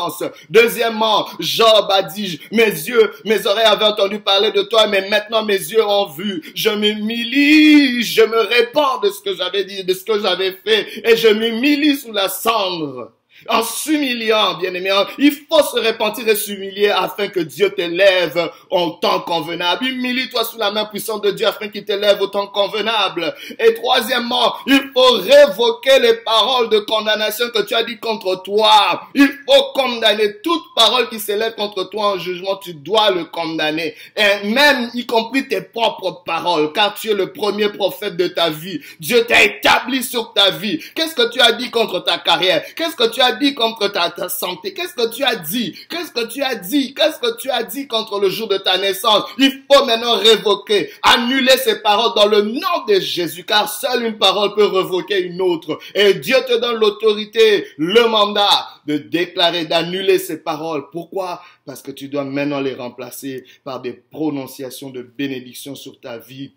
Deuxièmement, 0.51 1.27
Job 1.39 1.87
a 1.91 2.03
dit, 2.03 2.41
mes 2.53 2.65
yeux, 2.65 3.13
mes 3.25 3.47
oreilles 3.47 3.65
avaient 3.65 3.85
entendu 3.85 4.21
parler 4.21 4.53
de 4.53 4.63
toi, 4.63 4.87
mais 4.87 5.09
maintenant 5.09 5.45
mes 5.45 5.55
yeux 5.55 5.85
ont 5.85 6.07
vu. 6.07 6.43
Je 6.55 6.71
m'humilie, 6.71 8.03
je 8.03 8.23
me 8.23 8.39
répands 8.39 8.99
de 8.99 9.11
ce 9.11 9.21
que 9.21 9.35
j'avais 9.35 9.65
dit, 9.65 9.85
de 9.85 9.95
ce 9.95 10.05
que 10.05 10.21
j'avais 10.21 10.53
fait, 10.53 10.87
et 11.05 11.17
je 11.17 11.29
m'humilie 11.29 11.97
sous 11.97 12.13
la 12.13 12.29
cendre 12.29 13.13
en 13.49 13.63
s'humiliant, 13.63 14.55
bien-aimé. 14.55 14.91
Il 15.19 15.33
faut 15.33 15.63
se 15.63 15.87
repentir 15.87 16.29
et 16.29 16.37
s'humilier 16.37 16.91
afin 16.91 17.29
que 17.29 17.41
Dieu 17.41 17.71
t'élève 17.71 18.51
en 18.71 18.91
temps 18.91 19.21
convenable. 19.21 19.87
Humilie-toi 19.87 20.45
sous 20.45 20.59
la 20.59 20.71
main 20.71 20.85
puissante 20.87 21.25
de 21.25 21.31
Dieu 21.31 21.47
afin 21.47 21.69
qu'il 21.69 21.85
t'élève 21.85 22.21
au 22.21 22.27
temps 22.27 22.47
convenable. 22.47 23.35
Et 23.59 23.75
troisièmement, 23.75 24.55
il 24.67 24.91
faut 24.95 25.13
révoquer 25.19 25.99
les 26.01 26.15
paroles 26.15 26.71
de 26.71 26.79
condamnation 26.81 27.47
que 27.51 27.63
tu 27.63 27.75
as 27.75 27.83
dit 27.83 27.99
contre 27.99 28.43
toi. 28.43 29.03
Il 29.15 29.29
faut 29.47 29.73
condamner 29.75 30.41
toute 30.43 30.63
parole 30.75 31.09
qui 31.09 31.19
s'élève 31.19 31.55
contre 31.55 31.85
toi 31.85 32.15
en 32.15 32.19
jugement. 32.19 32.57
Tu 32.57 32.75
dois 32.75 33.11
le 33.11 33.25
condamner. 33.25 33.95
Et 34.17 34.49
même, 34.49 34.91
y 34.95 35.07
compris 35.07 35.49
tes 35.49 35.61
propres 35.61 36.23
paroles, 36.25 36.73
car 36.73 36.95
tu 36.95 37.11
es 37.11 37.15
le 37.15 37.33
premier 37.33 37.69
prophète 37.69 38.17
de 38.17 38.29
ta 38.29 38.51
vie. 38.51 38.81
Dieu 39.01 39.25
t'a 39.25 39.43
établi 39.43 40.03
sur 40.03 40.33
ta 40.33 40.51
vie. 40.51 40.81
Qu'est-ce 40.95 41.15
que 41.15 41.31
tu 41.31 41.41
as 41.41 41.53
dit 41.53 41.71
contre 41.71 42.01
ta 42.01 42.19
carrière? 42.19 42.63
Qu'est-ce 42.77 42.97
que 42.97 43.11
tu 43.11 43.21
as 43.21 43.33
dit 43.35 43.55
contre 43.55 43.89
ta, 43.89 44.29
santé? 44.29 44.75
Qu'est-ce 44.75 44.95
que 44.95 45.15
tu 45.15 45.23
as 45.23 45.37
dit? 45.37 45.77
Qu'est-ce 45.89 46.13
que 46.13 46.27
tu 46.27 46.43
as 46.43 46.55
dit? 46.55 46.95
Qu'est-ce 46.95 47.19
que 47.19 47.37
tu 47.37 47.51
as 47.51 47.63
dit 47.63 47.87
contre 47.87 48.19
le 48.21 48.29
jour 48.29 48.49
de 48.49 48.57
ta 48.57 48.79
naissance? 48.79 49.25
Il 49.39 49.63
faut 49.71 49.85
maintenant 49.85 50.17
révoquer, 50.17 50.91
annuler 51.03 51.57
ces 51.59 51.81
paroles 51.83 52.13
dans 52.17 52.27
le 52.27 52.43
nom 52.43 52.85
de 52.89 53.01
Jésus, 53.01 53.45
car 53.45 53.69
seule 53.69 54.05
une 54.05 54.19
parole 54.19 54.55
peut 54.55 54.67
révoquer 54.67 55.21
une 55.23 55.41
autre. 55.41 55.79
Et 55.95 56.15
Dieu 56.15 56.37
te 56.47 56.59
donne 56.59 56.77
l'autorité, 56.77 57.67
le 57.77 58.09
mandat 58.09 58.69
de 58.87 58.99
déclarer, 58.99 59.65
d'annuler 59.67 60.19
ces 60.19 60.43
paroles. 60.43 60.91
Pourquoi? 60.91 61.43
Parce 61.65 61.83
que 61.83 61.91
tu 61.91 62.09
dois 62.09 62.25
maintenant 62.25 62.61
les 62.61 62.75
remplacer 62.75 63.45
par 63.65 63.81
des 63.81 63.93
prononciations 63.93 64.91
de 64.91 65.03
bénédiction 65.03 65.75
sur 65.75 66.01
ta 66.01 66.19
vie 66.19 66.53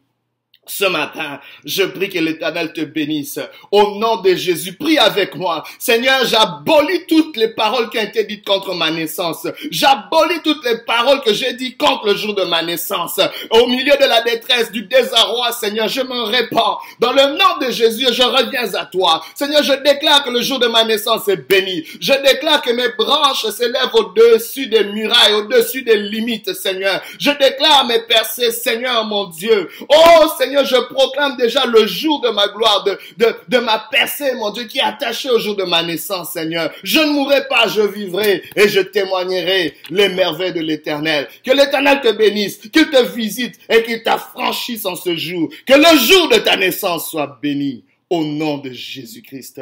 ce 0.67 0.85
matin, 0.85 1.39
je 1.65 1.83
prie 1.83 2.09
que 2.09 2.19
l'Éternel 2.19 2.73
te 2.73 2.81
bénisse. 2.81 3.39
Au 3.71 3.95
nom 3.95 4.17
de 4.17 4.35
Jésus, 4.35 4.73
prie 4.73 4.97
avec 4.97 5.35
moi. 5.35 5.63
Seigneur, 5.79 6.25
j'abolis 6.25 7.05
toutes 7.07 7.37
les 7.37 7.49
paroles 7.49 7.89
qui 7.89 7.97
ont 7.97 8.03
été 8.03 8.23
dites 8.23 8.45
contre 8.45 8.73
ma 8.73 8.91
naissance. 8.91 9.47
J'abolis 9.71 10.41
toutes 10.43 10.65
les 10.65 10.79
paroles 10.79 11.21
que 11.21 11.33
j'ai 11.33 11.53
dites 11.53 11.77
contre 11.77 12.07
le 12.07 12.15
jour 12.15 12.35
de 12.35 12.43
ma 12.43 12.61
naissance. 12.63 13.19
Au 13.51 13.67
milieu 13.67 13.95
de 13.97 14.05
la 14.05 14.21
détresse, 14.21 14.71
du 14.71 14.83
désarroi, 14.83 15.51
Seigneur, 15.51 15.87
je 15.87 16.01
me 16.01 16.23
répands. 16.23 16.79
Dans 16.99 17.11
le 17.11 17.37
nom 17.37 17.57
de 17.61 17.71
Jésus, 17.71 18.07
je 18.11 18.23
reviens 18.23 18.73
à 18.73 18.85
toi. 18.85 19.23
Seigneur, 19.35 19.63
je 19.63 19.73
déclare 19.73 20.23
que 20.23 20.29
le 20.29 20.41
jour 20.41 20.59
de 20.59 20.67
ma 20.67 20.83
naissance 20.83 21.27
est 21.27 21.47
béni. 21.47 21.83
Je 21.99 22.13
déclare 22.13 22.61
que 22.61 22.71
mes 22.71 22.89
branches 22.97 23.47
s'élèvent 23.49 23.93
au-dessus 23.93 24.67
des 24.67 24.83
murailles, 24.85 25.33
au-dessus 25.33 25.83
des 25.83 25.97
limites, 25.97 26.53
Seigneur. 26.53 27.01
Je 27.19 27.31
déclare 27.31 27.85
mes 27.85 28.01
percées, 28.03 28.51
Seigneur, 28.51 29.05
mon 29.05 29.25
Dieu. 29.25 29.69
Oh, 29.89 30.27
Je 30.63 30.75
proclame 30.93 31.37
déjà 31.37 31.65
le 31.65 31.85
jour 31.87 32.21
de 32.21 32.29
ma 32.29 32.47
gloire, 32.47 32.83
de, 32.83 32.97
de, 33.17 33.35
de 33.47 33.57
ma 33.59 33.87
percée, 33.91 34.33
mon 34.35 34.51
Dieu, 34.51 34.63
qui 34.65 34.79
est 34.79 34.83
attaché 34.83 35.29
au 35.29 35.39
jour 35.39 35.55
de 35.55 35.63
ma 35.63 35.83
naissance, 35.83 36.33
Seigneur. 36.33 36.71
Je 36.83 36.99
ne 36.99 37.11
mourrai 37.11 37.47
pas, 37.47 37.67
je 37.67 37.81
vivrai 37.81 38.43
et 38.55 38.67
je 38.67 38.79
témoignerai 38.79 39.75
les 39.89 40.09
merveilles 40.09 40.53
de 40.53 40.61
l'éternel. 40.61 41.27
Que 41.43 41.51
l'éternel 41.51 42.01
te 42.01 42.11
bénisse, 42.11 42.57
qu'il 42.57 42.89
te 42.89 43.03
visite 43.13 43.59
et 43.69 43.83
qu'il 43.83 44.03
t'affranchisse 44.03 44.85
en 44.85 44.95
ce 44.95 45.15
jour. 45.15 45.49
Que 45.65 45.73
le 45.73 45.99
jour 45.99 46.29
de 46.29 46.37
ta 46.37 46.55
naissance 46.55 47.09
soit 47.09 47.39
béni. 47.41 47.83
Au 48.09 48.23
nom 48.23 48.57
de 48.57 48.71
Jésus-Christ. 48.71 49.61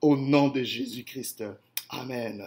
Au 0.00 0.16
nom 0.16 0.48
de 0.48 0.62
Jésus-Christ. 0.62 1.44
Amen. 1.90 2.44